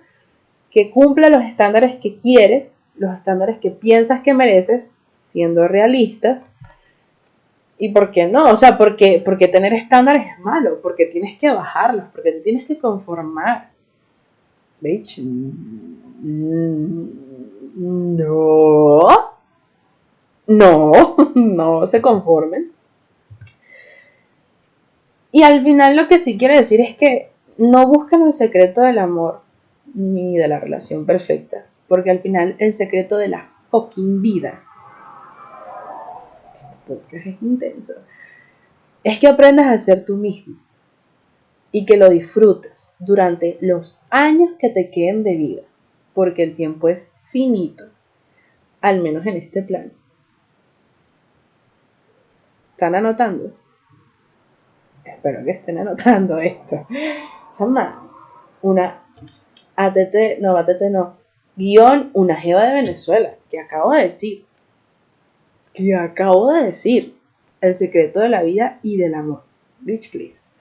[0.72, 6.51] que cumpla los estándares que quieres, los estándares que piensas que mereces, siendo realistas,
[7.80, 8.51] ¿Y por qué no?
[8.51, 12.66] O sea, porque, porque tener estándares es malo, porque tienes que bajarlos, porque te tienes
[12.66, 13.70] que conformar.
[14.82, 15.20] Bitch.
[17.80, 19.36] No.
[20.48, 22.72] No, no se conformen.
[25.32, 28.98] Y al final lo que sí quiero decir es que no busquen el secreto del
[28.98, 29.41] amor
[29.93, 34.64] ni de la relación perfecta, porque al final el secreto de la fucking vida
[37.12, 37.93] es
[39.04, 40.58] es que aprendas a ser tú mismo
[41.72, 45.62] y que lo disfrutes durante los años que te queden de vida,
[46.14, 47.86] porque el tiempo es finito,
[48.82, 49.91] al menos en este plano.
[52.78, 53.51] ¿Están anotando?
[55.03, 56.86] Espero que estén anotando esto.
[57.51, 58.07] Sama,
[58.61, 59.01] una
[59.75, 61.17] ATT, no, ATT no,
[61.55, 64.45] guion, una jeva de Venezuela, que acabo de decir
[65.73, 67.15] que acabo de decir.
[67.59, 69.41] El secreto de la vida y del amor.
[69.80, 70.51] Bitch, please.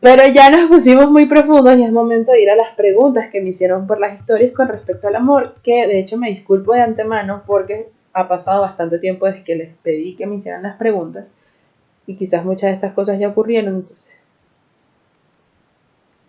[0.00, 3.40] Pero ya nos pusimos muy profundos y es momento de ir a las preguntas que
[3.40, 6.82] me hicieron por las historias con respecto al amor, que de hecho me disculpo de
[6.82, 11.30] antemano porque ha pasado bastante tiempo desde que les pedí que me hicieran las preguntas
[12.06, 14.12] y quizás muchas de estas cosas ya ocurrieron, entonces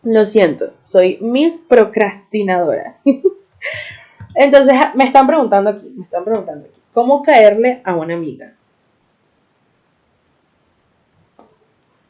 [0.04, 2.98] Lo siento, soy Miss Procrastinadora.
[4.36, 8.54] Entonces me están preguntando aquí, me están preguntando aquí, ¿cómo caerle a una amiga?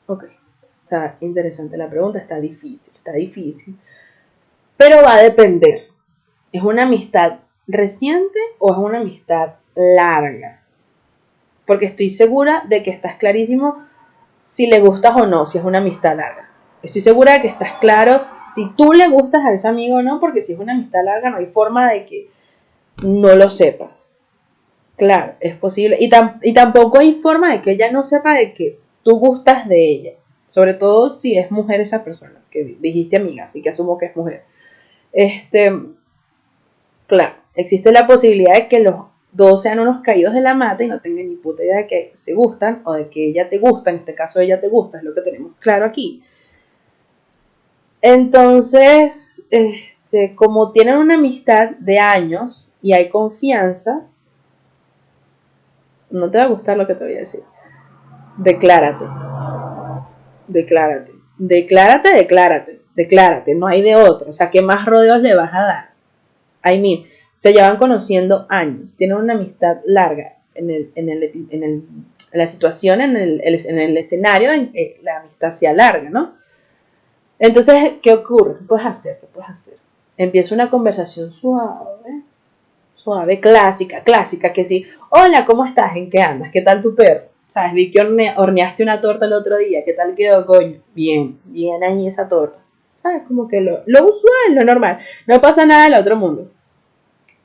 [0.05, 0.25] Ok,
[0.83, 3.77] está interesante la pregunta, está difícil, está difícil.
[4.77, 5.87] Pero va a depender.
[6.51, 10.61] ¿Es una amistad reciente o es una amistad larga?
[11.65, 13.85] Porque estoy segura de que estás clarísimo
[14.41, 16.49] si le gustas o no, si es una amistad larga.
[16.81, 18.21] Estoy segura de que estás claro
[18.53, 21.29] si tú le gustas a ese amigo o no, porque si es una amistad larga
[21.29, 22.29] no hay forma de que
[23.03, 24.09] no lo sepas.
[24.97, 25.97] Claro, es posible.
[25.99, 26.09] Y,
[26.41, 30.11] y tampoco hay forma de que ella no sepa de que tú gustas de ella.
[30.49, 34.15] Sobre todo si es mujer esa persona, que dijiste amiga, así que asumo que es
[34.15, 34.43] mujer.
[35.13, 35.71] Este,
[37.07, 38.95] claro, existe la posibilidad de que los
[39.31, 42.11] dos sean unos caídos de la mata y no tengan ni puta idea de que
[42.13, 45.03] se gustan o de que ella te gusta, en este caso ella te gusta, es
[45.03, 46.23] lo que tenemos claro aquí.
[48.01, 54.05] Entonces, este, como tienen una amistad de años y hay confianza,
[56.09, 57.43] no te va a gustar lo que te voy a decir.
[58.37, 59.05] Declárate.
[60.47, 61.11] Declárate.
[61.37, 62.81] Declárate, declárate.
[62.95, 63.55] Declárate.
[63.55, 64.29] No hay de otro.
[64.29, 65.89] O sea, ¿qué más rodeos le vas a dar?
[66.73, 67.03] I mean,
[67.39, 68.97] se llevan conociendo años.
[68.97, 73.95] Tienen una amistad larga en, el, en, el, en, la situación, en el, en el
[73.95, 76.33] escenario en que la amistad sea larga, ¿no?
[77.39, 78.57] Entonces, ¿qué ocurre?
[78.57, 79.19] ¿Qué puedes hacer?
[79.21, 79.75] ¿Qué puedes hacer?
[80.17, 82.23] Empieza una conversación suave,
[82.93, 85.95] suave, clásica, clásica, que sí, hola, ¿cómo estás?
[85.95, 86.49] ¿En qué andas?
[86.51, 87.27] ¿Qué tal tu perro?
[87.47, 87.71] ¿Sabes?
[87.71, 88.01] Vi que
[88.35, 90.81] horneaste una torta el otro día, ¿qué tal quedó, coño?
[90.93, 92.59] Bien, bien ahí esa torta.
[93.01, 93.23] ¿Sabes?
[93.29, 94.97] Como que lo, lo usual, lo normal.
[95.25, 96.51] No pasa nada en el otro mundo.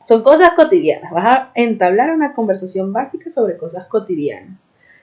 [0.04, 1.10] Son cosas cotidianas.
[1.12, 4.58] Vas a entablar una conversación básica sobre cosas cotidianas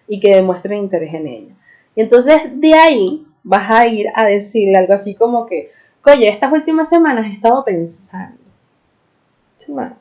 [0.08, 1.56] y que demuestren interés en ella.
[1.96, 5.72] Y entonces de ahí vas a ir a decirle algo así como que,
[6.06, 8.38] oye, estas últimas semanas he estado pensando,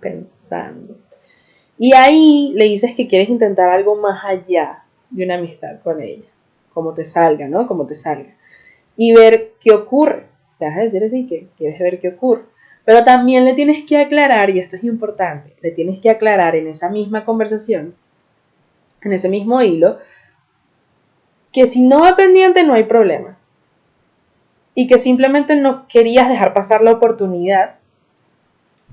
[0.01, 0.97] pensando.
[1.79, 6.29] Y ahí le dices que quieres intentar algo más allá de una amistad con ella,
[6.75, 7.67] como te salga, ¿no?
[7.67, 8.35] Como te salga.
[8.97, 10.27] Y ver qué ocurre.
[10.59, 12.43] Te vas a decir así que quieres ver qué ocurre.
[12.85, 16.69] Pero también le tienes que aclarar, y esto es importante, le tienes que aclarar en
[16.69, 17.95] esa misma conversación,
[19.03, 19.99] en ese mismo hilo,
[21.53, 23.37] que si no va pendiente no hay problema.
[24.75, 27.77] Y que simplemente no querías dejar pasar la oportunidad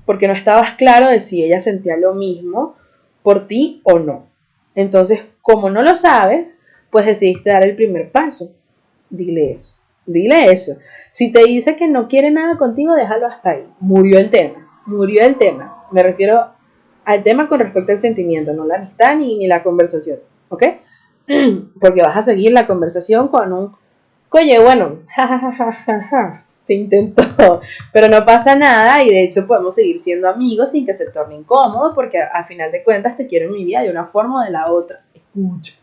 [0.04, 2.76] porque no estabas claro de si ella sentía lo mismo
[3.22, 4.26] por ti o no.
[4.74, 6.60] Entonces, como no lo sabes,
[6.90, 8.54] pues decidiste dar el primer paso.
[9.10, 9.77] Dile eso.
[10.08, 10.76] Dile eso.
[11.10, 13.66] Si te dice que no quiere nada contigo, déjalo hasta ahí.
[13.80, 14.82] Murió el tema.
[14.86, 15.84] Murió el tema.
[15.92, 16.46] Me refiero
[17.04, 20.18] al tema con respecto al sentimiento, no la amistad ni, ni la conversación.
[20.48, 20.64] ¿Ok?
[21.80, 23.76] porque vas a seguir la conversación con un,
[24.30, 25.00] oye, bueno,
[26.44, 27.60] se intentó,
[27.92, 31.36] pero no pasa nada y de hecho podemos seguir siendo amigos sin que se torne
[31.36, 34.44] incómodo porque a, final de cuentas te quiero en mi vida de una forma o
[34.44, 35.00] de la otra.
[35.14, 35.74] Escucha,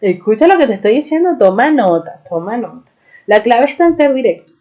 [0.00, 2.92] escucha lo que te estoy diciendo, toma nota, toma nota.
[3.28, 4.54] La clave está en ser directos.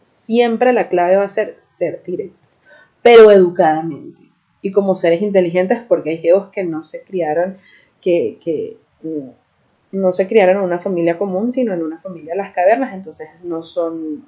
[0.00, 2.58] Siempre la clave va a ser ser directos,
[3.02, 4.30] pero educadamente.
[4.62, 7.58] Y como seres inteligentes, porque hay geos que no se criaron,
[8.00, 12.38] que, que mm, no se criaron en una familia común, sino en una familia de
[12.38, 14.24] las cavernas, entonces no son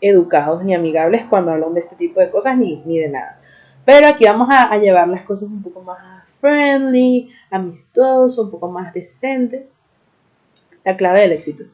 [0.00, 3.42] educados ni amigables cuando hablan de este tipo de cosas ni, ni de nada.
[3.84, 8.94] Pero aquí vamos a, llevar las cosas un poco más friendly, amistoso, un poco más
[8.94, 9.68] decente.
[10.82, 11.64] La clave del éxito.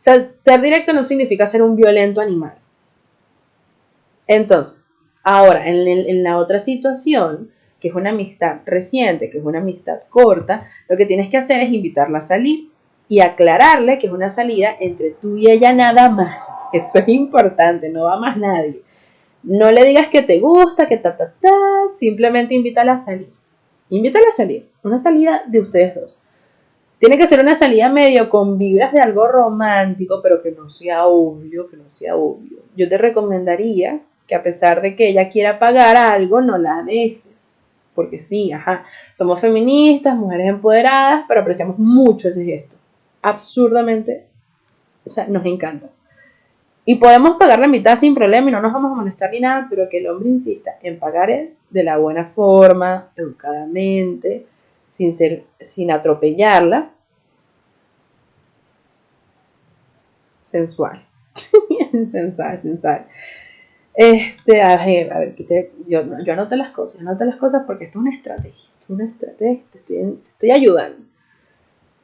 [0.00, 2.54] Sea, ser directo no significa ser un violento animal.
[4.26, 9.58] Entonces, ahora, en, en la otra situación, que es una amistad reciente, que es una
[9.58, 12.70] amistad corta, lo que tienes que hacer es invitarla a salir
[13.10, 16.48] y aclararle que es una salida entre tú y ella nada más.
[16.72, 18.80] Eso es importante, no va más nadie.
[19.42, 21.50] No le digas que te gusta, que ta, ta, ta,
[21.94, 23.28] simplemente invítala a salir.
[23.90, 26.20] Invítala a salir, una salida de ustedes dos.
[27.00, 31.06] Tiene que ser una salida medio con vibras de algo romántico, pero que no sea
[31.06, 32.58] obvio, que no sea obvio.
[32.76, 37.80] Yo te recomendaría que a pesar de que ella quiera pagar algo, no la dejes.
[37.94, 38.84] Porque sí, ajá,
[39.14, 42.76] somos feministas, mujeres empoderadas, pero apreciamos mucho ese gesto
[43.22, 44.26] absurdamente,
[45.04, 45.88] o sea, nos encanta.
[46.84, 49.66] Y podemos pagar la mitad sin problema y no nos vamos a molestar ni nada,
[49.68, 51.30] pero que el hombre insista en pagar
[51.70, 54.46] de la buena forma, educadamente,
[54.90, 56.90] sin, ser, sin atropellarla.
[60.42, 61.06] Sensual.
[62.10, 63.06] sensual, sensual.
[63.94, 65.34] Este, a ver, a ver,
[65.86, 69.04] yo, yo anoté las cosas, anoté las cosas porque esto es una estrategia, es una
[69.04, 71.02] estrategia, te estoy, te estoy ayudando.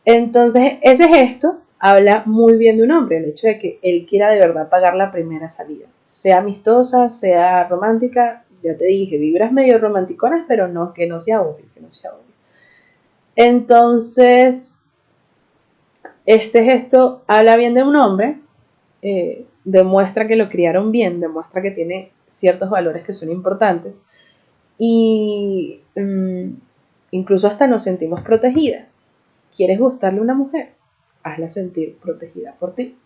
[0.05, 4.30] Entonces, ese gesto habla muy bien de un hombre, el hecho de que él quiera
[4.30, 5.87] de verdad pagar la primera salida.
[6.05, 11.43] Sea amistosa, sea romántica, ya te dije, vibras medio romanticonas, pero no, que no sea
[11.43, 12.26] obvio, que no sea obvio.
[13.37, 14.80] Entonces,
[16.24, 18.41] este gesto habla bien de un hombre,
[19.03, 23.95] eh, demuestra que lo criaron bien, demuestra que tiene ciertos valores que son importantes
[24.78, 26.49] y mm,
[27.12, 28.97] incluso hasta nos sentimos protegidas.
[29.55, 30.70] ¿Quieres gustarle a una mujer?
[31.22, 32.97] Hazla sentir protegida por ti.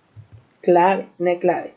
[0.62, 1.08] Clave,
[1.40, 1.74] clave.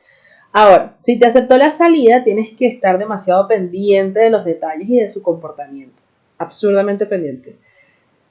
[0.51, 4.97] Ahora, si te aceptó la salida, tienes que estar demasiado pendiente de los detalles y
[4.97, 5.95] de su comportamiento.
[6.38, 7.58] Absurdamente pendiente.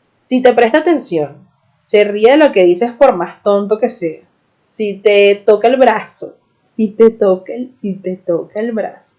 [0.02, 4.20] Si te presta atención, se ríe de lo que dices por más tonto que sea.
[4.56, 9.18] Si te toca el brazo, si te toca el, si te toca el brazo.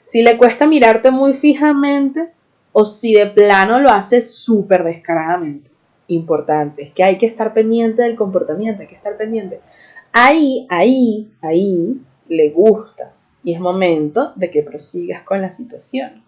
[0.00, 2.30] Si le cuesta mirarte muy fijamente
[2.72, 5.70] o si de plano lo hace súper descaradamente.
[6.06, 9.60] Importante, es que hay que estar pendiente del comportamiento, hay que estar pendiente.
[10.12, 16.22] Ahí, ahí, ahí le gustas y es momento de que prosigas con la situación.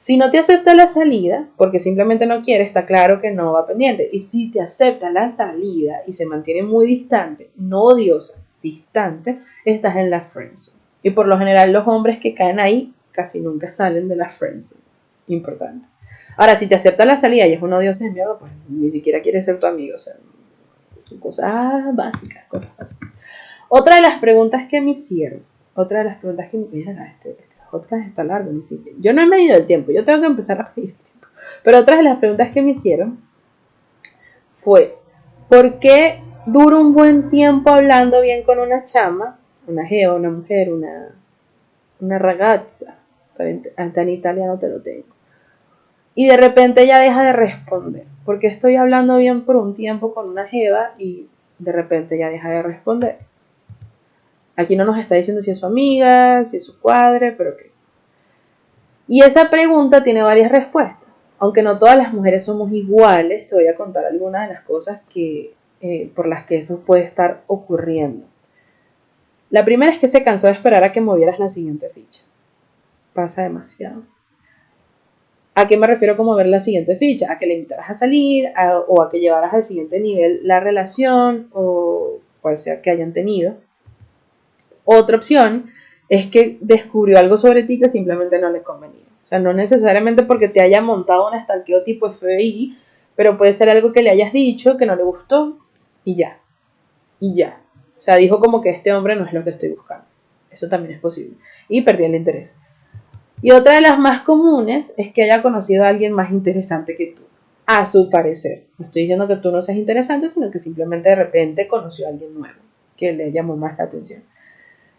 [0.00, 3.66] Si no te acepta la salida, porque simplemente no quiere, está claro que no va
[3.66, 4.08] pendiente.
[4.10, 9.96] Y si te acepta la salida y se mantiene muy distante, no odiosa, distante, estás
[9.96, 10.78] en la friendzone.
[11.02, 14.80] Y por lo general los hombres que caen ahí casi nunca salen de la friendzone.
[15.26, 15.86] Importante.
[16.38, 19.20] Ahora, si te acepta la salida y es un odioso de mierda, pues ni siquiera
[19.20, 19.96] quiere ser tu amigo.
[19.96, 20.14] O sea,
[21.20, 23.10] cosas básicas, cosas básicas.
[23.68, 25.42] Otra de las preguntas que me hicieron,
[25.74, 28.98] otra de las preguntas que me hicieron, este, este podcast está largo, ni siquiera.
[29.00, 31.28] Yo no he medido el tiempo, yo tengo que empezar a medir el tiempo.
[31.64, 33.20] Pero otra de las preguntas que me hicieron
[34.54, 34.96] fue,
[35.48, 40.72] ¿por qué duro un buen tiempo hablando bien con una chama, una geo, una mujer,
[40.72, 41.14] una,
[42.00, 42.96] una ragazza?
[43.76, 45.06] Hasta en italiano te lo tengo.
[46.14, 50.28] Y de repente ella deja de responder porque estoy hablando bien por un tiempo con
[50.28, 51.26] una jeva y
[51.58, 53.18] de repente ya deja de responder.
[54.60, 57.70] Aquí no nos está diciendo si es su amiga, si es su cuadre, pero qué.
[59.08, 61.08] Y esa pregunta tiene varias respuestas.
[61.38, 65.00] Aunque no todas las mujeres somos iguales, te voy a contar algunas de las cosas
[65.12, 68.26] que, eh, por las que eso puede estar ocurriendo.
[69.48, 72.22] La primera es que se cansó de esperar a que movieras la siguiente ficha.
[73.14, 74.02] Pasa demasiado.
[75.54, 77.32] ¿A qué me refiero como ver la siguiente ficha?
[77.32, 78.50] A que le invitaras a salir
[78.88, 83.56] o a que llevaras al siguiente nivel la relación o cual sea que hayan tenido.
[84.92, 85.70] Otra opción
[86.08, 89.04] es que descubrió algo sobre ti que simplemente no le convenía.
[89.22, 92.76] O sea, no necesariamente porque te haya montado un estalqueo tipo FBI,
[93.14, 95.58] pero puede ser algo que le hayas dicho que no le gustó
[96.04, 96.38] y ya.
[97.20, 97.60] Y ya.
[98.00, 100.06] O sea, dijo como que este hombre no es lo que estoy buscando.
[100.50, 101.36] Eso también es posible.
[101.68, 102.56] Y perdí el interés.
[103.42, 107.14] Y otra de las más comunes es que haya conocido a alguien más interesante que
[107.16, 107.22] tú,
[107.64, 108.64] a su parecer.
[108.76, 112.10] No estoy diciendo que tú no seas interesante, sino que simplemente de repente conoció a
[112.10, 112.58] alguien nuevo
[112.96, 114.24] que le llamó más la atención.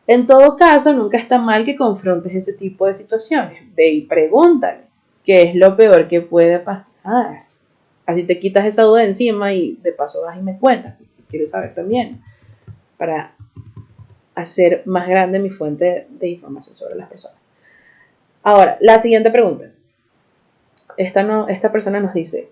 [0.07, 3.63] En todo caso, nunca está mal que confrontes ese tipo de situaciones.
[3.75, 4.81] Ve y pregúntale
[5.23, 7.45] qué es lo peor que puede pasar.
[8.05, 10.95] Así te quitas esa duda encima y de paso vas y me cuentas.
[11.29, 12.21] Quiero saber también.
[12.97, 13.33] Para
[14.35, 17.37] hacer más grande mi fuente de información sobre las personas.
[18.43, 19.67] Ahora, la siguiente pregunta.
[20.97, 22.49] Esta, no, esta persona nos dice,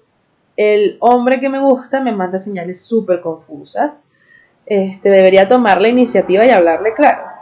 [0.56, 4.08] el hombre que me gusta me manda señales súper confusas.
[4.66, 7.39] Este, debería tomar la iniciativa y hablarle claro.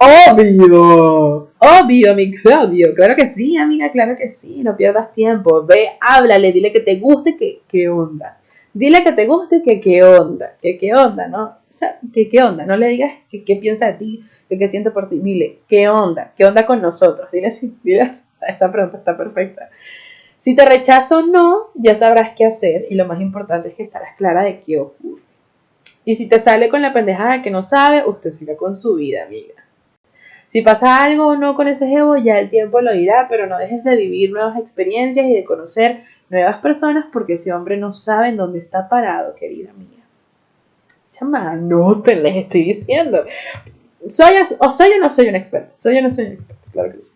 [0.00, 5.88] Obvio, obvio, mi Claudio, claro que sí, amiga, claro que sí, no pierdas tiempo, ve,
[6.00, 8.38] háblale, dile que te guste, que qué onda,
[8.72, 11.44] dile que te guste, que qué onda, que qué onda, ¿no?
[11.44, 14.24] O sea, que qué onda, no le digas que qué piensa de ti,
[14.56, 15.18] que siente por ti.
[15.18, 16.32] Dile, ¿qué onda?
[16.36, 17.30] ¿Qué onda con nosotros?
[17.30, 18.12] Dile así, dile
[18.46, 19.68] Esta pregunta está perfecta.
[20.36, 23.82] Si te rechazo o no, ya sabrás qué hacer y lo más importante es que
[23.82, 25.22] estarás clara de qué ocurre.
[26.04, 29.24] Y si te sale con la pendejada que no sabe, usted siga con su vida,
[29.24, 29.54] amiga.
[30.48, 33.58] Si pasa algo o no con ese jevo, ya el tiempo lo dirá, pero no
[33.58, 38.28] dejes de vivir nuevas experiencias y de conocer nuevas personas porque ese hombre no sabe
[38.28, 40.02] en dónde está parado, querida mía.
[41.10, 43.18] Chama, no te les estoy diciendo.
[44.08, 45.70] ¿Soy o soy o no soy un experto?
[45.76, 47.14] Soy o no soy un experto, claro que sí.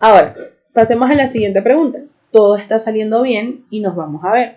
[0.00, 0.34] Ahora,
[0.72, 2.00] pasemos a la siguiente pregunta.
[2.32, 4.56] Todo está saliendo bien y nos vamos a ver.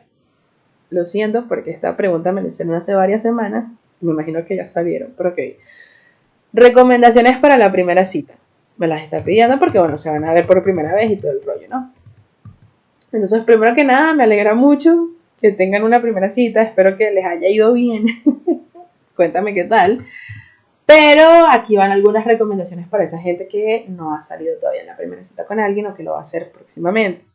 [0.90, 3.70] Lo siento porque esta pregunta me la hicieron hace varias semanas.
[4.02, 5.40] Me imagino que ya salieron, pero ok.
[6.54, 8.34] Recomendaciones para la primera cita.
[8.78, 11.32] Me las está pidiendo porque, bueno, se van a ver por primera vez y todo
[11.32, 11.94] el rollo, ¿no?
[13.12, 15.10] Entonces, primero que nada, me alegra mucho
[15.42, 16.62] que tengan una primera cita.
[16.62, 18.06] Espero que les haya ido bien.
[19.16, 20.06] Cuéntame qué tal.
[20.86, 24.96] Pero aquí van algunas recomendaciones para esa gente que no ha salido todavía en la
[24.96, 27.26] primera cita con alguien o que lo va a hacer próximamente.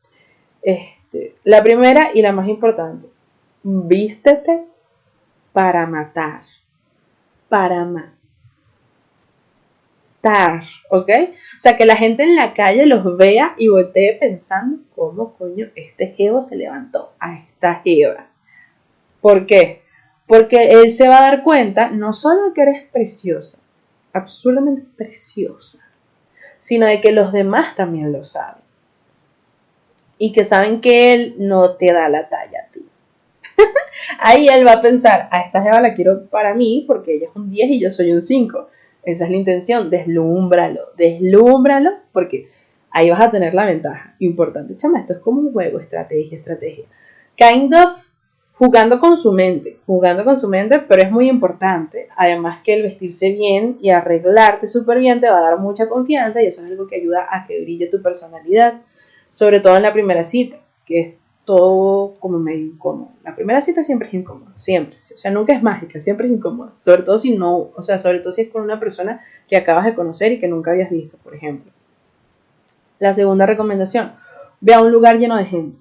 [0.63, 3.09] Este, la primera y la más importante,
[3.63, 4.65] vístete
[5.53, 6.45] para matar.
[7.49, 8.22] Para matar.
[10.89, 11.11] ¿Ok?
[11.57, 15.69] O sea, que la gente en la calle los vea y voltee pensando, ¿cómo coño
[15.75, 18.29] este jevo se levantó a esta jeva?
[19.21, 19.83] ¿Por qué?
[20.27, 23.59] Porque él se va a dar cuenta no solo de que eres preciosa,
[24.13, 25.85] absolutamente preciosa,
[26.61, 28.63] sino de que los demás también lo saben.
[30.19, 32.87] Y que saben que él no te da la talla a ti.
[34.21, 37.37] Ahí él va a pensar, a esta jeva la quiero para mí porque ella es
[37.37, 38.69] un 10 y yo soy un 5.
[39.05, 42.47] Esa es la intención, deslúmbralo, deslúmbralo porque
[42.91, 44.15] ahí vas a tener la ventaja.
[44.21, 46.85] Importante, chama, esto es como un juego, estrategia, estrategia.
[47.37, 48.13] Kind of
[48.55, 52.09] jugando con su mente, jugando con su mente, pero es muy importante.
[52.17, 56.43] Además que el vestirse bien y arreglarte súper bien te va a dar mucha confianza
[56.43, 58.83] y eso es algo que ayuda a que brille tu personalidad,
[59.33, 61.15] sobre todo en la primera cita, que es
[61.45, 63.11] todo como medio incómodo.
[63.25, 64.99] La primera cita siempre es incómoda, siempre.
[64.99, 66.73] O sea, nunca es mágica, siempre es incómoda.
[66.81, 69.85] Sobre todo si no, o sea, sobre todo si es con una persona que acabas
[69.85, 71.73] de conocer y que nunca habías visto, por ejemplo.
[72.99, 74.13] La segunda recomendación,
[74.61, 75.79] ve a un lugar lleno de gente.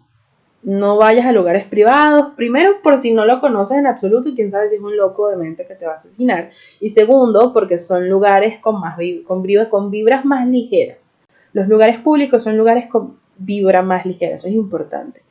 [0.64, 4.52] No vayas a lugares privados, primero por si no lo conoces en absoluto y quién
[4.52, 6.50] sabe si es un loco de mente que te va a asesinar.
[6.80, 11.18] Y segundo, porque son lugares con, más, con, con vibras más ligeras.
[11.54, 15.22] Los lugares públicos son lugares con vibra más ligera, eso es importante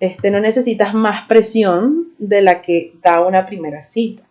[0.00, 4.22] este, no necesitas más presión de la que da una primera cita.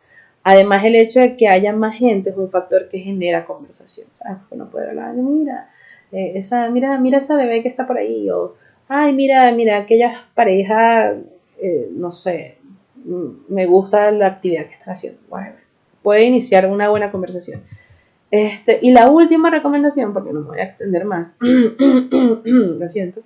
[0.44, 4.08] Además, el hecho de que haya más gente es un factor que genera conversación.
[4.16, 4.38] ¿sabes?
[4.40, 5.70] Porque no puede hablar, mira,
[6.12, 8.56] eh, esa, mira, mira esa bebé que está por ahí, o
[8.88, 11.16] ay, mira, mira, aquella pareja,
[11.62, 12.58] eh, no sé,
[13.06, 15.20] mm, me gusta la actividad que están haciendo.
[15.30, 15.52] Bueno,
[16.02, 17.62] puede iniciar una buena conversación.
[18.32, 23.22] Este, y la última recomendación, porque no me voy a extender más, lo siento,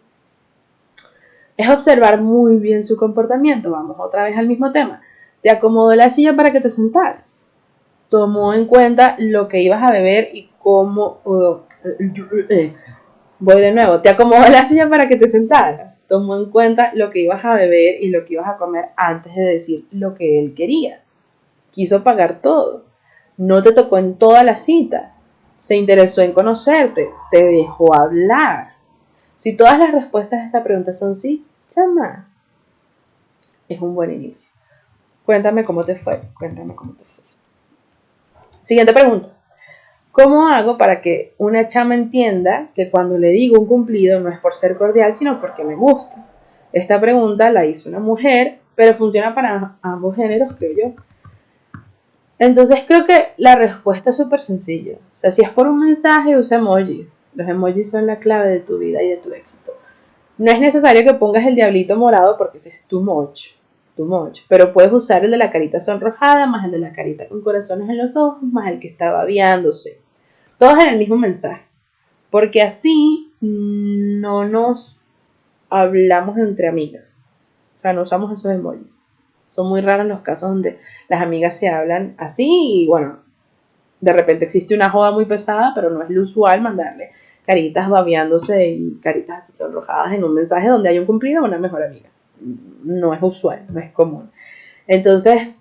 [1.57, 3.71] es observar muy bien su comportamiento.
[3.71, 5.01] Vamos otra vez al mismo tema.
[5.41, 7.49] Te acomodó la silla para que te sentaras.
[8.09, 11.19] Tomó en cuenta lo que ibas a beber y cómo...
[12.49, 12.73] Eh,
[13.39, 14.01] voy de nuevo.
[14.01, 16.03] Te acomodó la silla para que te sentaras.
[16.07, 19.35] Tomó en cuenta lo que ibas a beber y lo que ibas a comer antes
[19.35, 21.01] de decir lo que él quería.
[21.71, 22.85] Quiso pagar todo.
[23.37, 25.15] No te tocó en toda la cita.
[25.57, 27.09] Se interesó en conocerte.
[27.31, 28.72] Te dejó hablar
[29.35, 32.27] si todas las respuestas a esta pregunta son sí, chama,
[33.67, 34.51] es un buen inicio.
[35.25, 37.23] Cuéntame cómo te fue, cuéntame cómo te fue.
[38.61, 39.29] Siguiente pregunta.
[40.11, 44.39] ¿Cómo hago para que una chama entienda que cuando le digo un cumplido no es
[44.39, 46.27] por ser cordial, sino porque me gusta?
[46.71, 51.03] Esta pregunta la hizo una mujer, pero funciona para ambos géneros, creo yo.
[52.37, 54.93] Entonces creo que la respuesta es súper sencilla.
[54.93, 57.19] O sea, si es por un mensaje, usa emojis.
[57.35, 59.71] Los emojis son la clave de tu vida y de tu éxito.
[60.37, 63.55] No es necesario que pongas el diablito morado porque ese es too much.
[63.95, 64.41] Too much.
[64.49, 67.87] Pero puedes usar el de la carita sonrojada, más el de la carita con corazones
[67.89, 70.01] en los ojos, más el que está babeándose.
[70.57, 71.63] Todos en el mismo mensaje.
[72.29, 75.07] Porque así no nos
[75.69, 77.19] hablamos entre amigas.
[77.75, 79.03] O sea, no usamos esos emojis.
[79.47, 80.79] Son muy raros los casos donde
[81.09, 83.19] las amigas se hablan así y bueno,
[84.03, 87.11] de repente existe una joda muy pesada, pero no es lo usual mandarle
[87.45, 91.57] caritas babeándose y caritas así sonrojadas en un mensaje donde hay un cumplido a una
[91.57, 92.09] mejor amiga.
[92.83, 94.29] No es usual, no es común.
[94.87, 95.57] Entonces,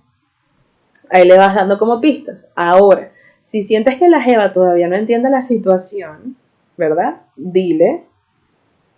[1.09, 2.51] ahí le vas dando como pistas.
[2.57, 3.13] Ahora,
[3.43, 6.37] si sientes que la Jeva todavía no entiende la situación,
[6.77, 7.23] ¿verdad?
[7.37, 8.05] Dile,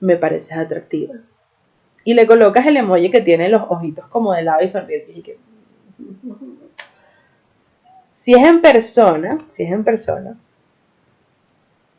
[0.00, 1.16] me pareces atractiva.
[2.02, 5.22] Y le colocas el emoji que tiene los ojitos como de lado y sonrientes y
[5.22, 5.38] que...
[8.24, 10.34] Si es en persona, si es en persona,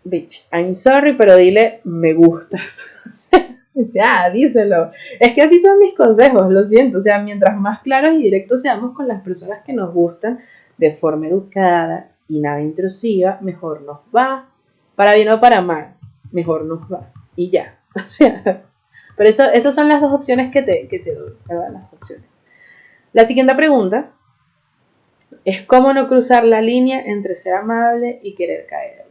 [0.03, 2.89] bitch, I'm sorry, pero dile, me gustas.
[3.75, 4.89] ya, díselo.
[5.19, 6.97] Es que así son mis consejos, lo siento.
[6.97, 10.39] O sea, mientras más claros y directos seamos con las personas que nos gustan,
[10.79, 14.49] de forma educada y nada intrusiva, mejor nos va.
[14.95, 15.93] Para bien o para mal,
[16.31, 17.11] mejor nos va.
[17.35, 17.77] Y ya.
[17.95, 18.63] O sea,
[19.15, 22.25] pero eso, esas son las dos opciones que te, que te doy, Las opciones.
[23.13, 24.11] La siguiente pregunta
[25.43, 29.03] es cómo no cruzar la línea entre ser amable y querer caerle.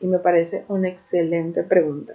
[0.00, 2.14] Y me parece una excelente pregunta.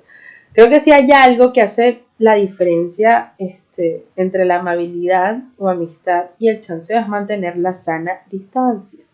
[0.53, 6.25] Creo que si hay algo que hace la diferencia este, entre la amabilidad o amistad
[6.39, 9.05] y el chanceo es mantener la sana distancia,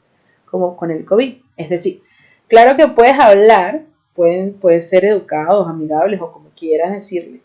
[0.46, 1.36] como con el COVID.
[1.58, 2.02] Es decir,
[2.48, 3.82] claro que puedes hablar,
[4.16, 7.42] pueden, puedes ser educados, amigables o como quieras decirle,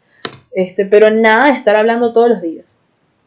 [0.52, 2.80] este, pero nada de estar hablando todos los días.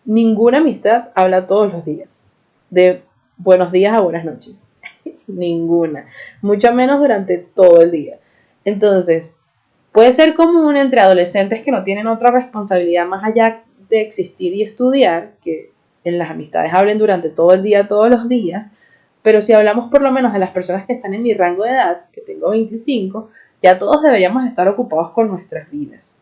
[0.05, 2.25] Ninguna amistad habla todos los días.
[2.69, 3.01] De
[3.44, 4.70] buenos días a buenas noches.
[5.28, 6.06] Ninguna.
[6.42, 8.18] Mucho menos durante todo el día.
[8.66, 9.36] Entonces,
[9.92, 14.62] puede ser común entre adolescentes que no tienen otra responsabilidad más allá de existir y
[14.62, 15.72] estudiar, que
[16.04, 18.72] en las amistades hablen durante todo el día, todos los días,
[19.22, 21.72] pero si hablamos por lo menos de las personas que están en mi rango de
[21.72, 23.30] edad, que tengo 25,
[23.62, 26.16] ya todos deberíamos estar ocupados con nuestras vidas.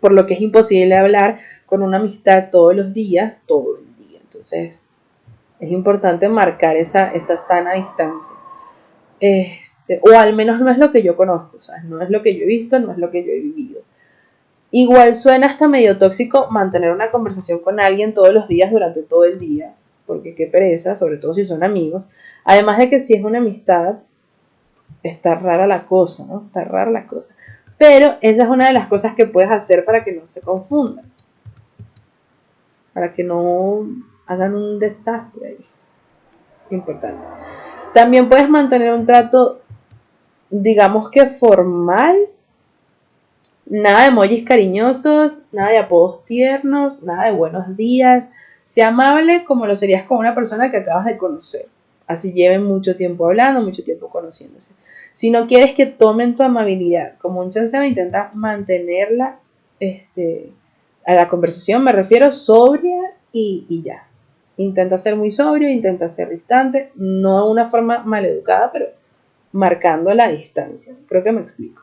[0.00, 4.20] Por lo que es imposible hablar con una amistad todos los días, todo el día.
[4.22, 4.87] Entonces,
[5.60, 8.34] es importante marcar esa, esa sana distancia.
[9.20, 11.84] Este, o al menos no es lo que yo conozco, ¿sabes?
[11.84, 13.80] No es lo que yo he visto, no es lo que yo he vivido.
[14.70, 19.24] Igual suena hasta medio tóxico mantener una conversación con alguien todos los días durante todo
[19.24, 19.74] el día,
[20.06, 22.08] porque qué pereza, sobre todo si son amigos.
[22.44, 23.96] Además de que si es una amistad,
[25.02, 26.44] está rara la cosa, ¿no?
[26.46, 27.34] Está rara la cosa.
[27.78, 31.06] Pero esa es una de las cosas que puedes hacer para que no se confundan.
[32.92, 33.86] Para que no
[34.28, 35.58] hagan un desastre ahí.
[36.70, 37.24] Importante.
[37.92, 39.60] También puedes mantener un trato,
[40.50, 42.16] digamos que formal.
[43.66, 48.28] Nada de emojis cariñosos, nada de apodos tiernos, nada de buenos días.
[48.64, 51.66] Sea amable como lo serías con una persona que acabas de conocer.
[52.06, 54.74] Así lleven mucho tiempo hablando, mucho tiempo conociéndose.
[55.12, 59.36] Si no quieres que tomen tu amabilidad como un chance, intenta mantenerla
[59.80, 60.52] este,
[61.04, 62.98] a la conversación, me refiero sobria
[63.32, 64.07] y, y ya.
[64.58, 68.86] Intenta ser muy sobrio, intenta ser distante, no de una forma maleducada, pero
[69.52, 70.94] marcando la distancia.
[71.06, 71.82] Creo que me explico.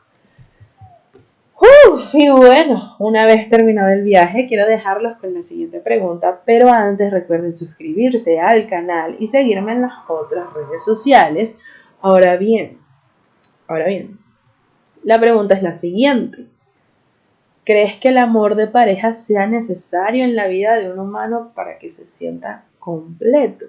[2.14, 7.12] y bueno, una vez terminado el viaje, quiero dejarlos con la siguiente pregunta, pero antes
[7.12, 11.58] recuerden suscribirse al canal y seguirme en las otras redes sociales.
[12.02, 12.78] Ahora bien,
[13.68, 14.20] ahora bien,
[15.04, 16.46] la pregunta es la siguiente.
[17.66, 21.80] ¿Crees que el amor de pareja sea necesario en la vida de un humano para
[21.80, 23.66] que se sienta completo?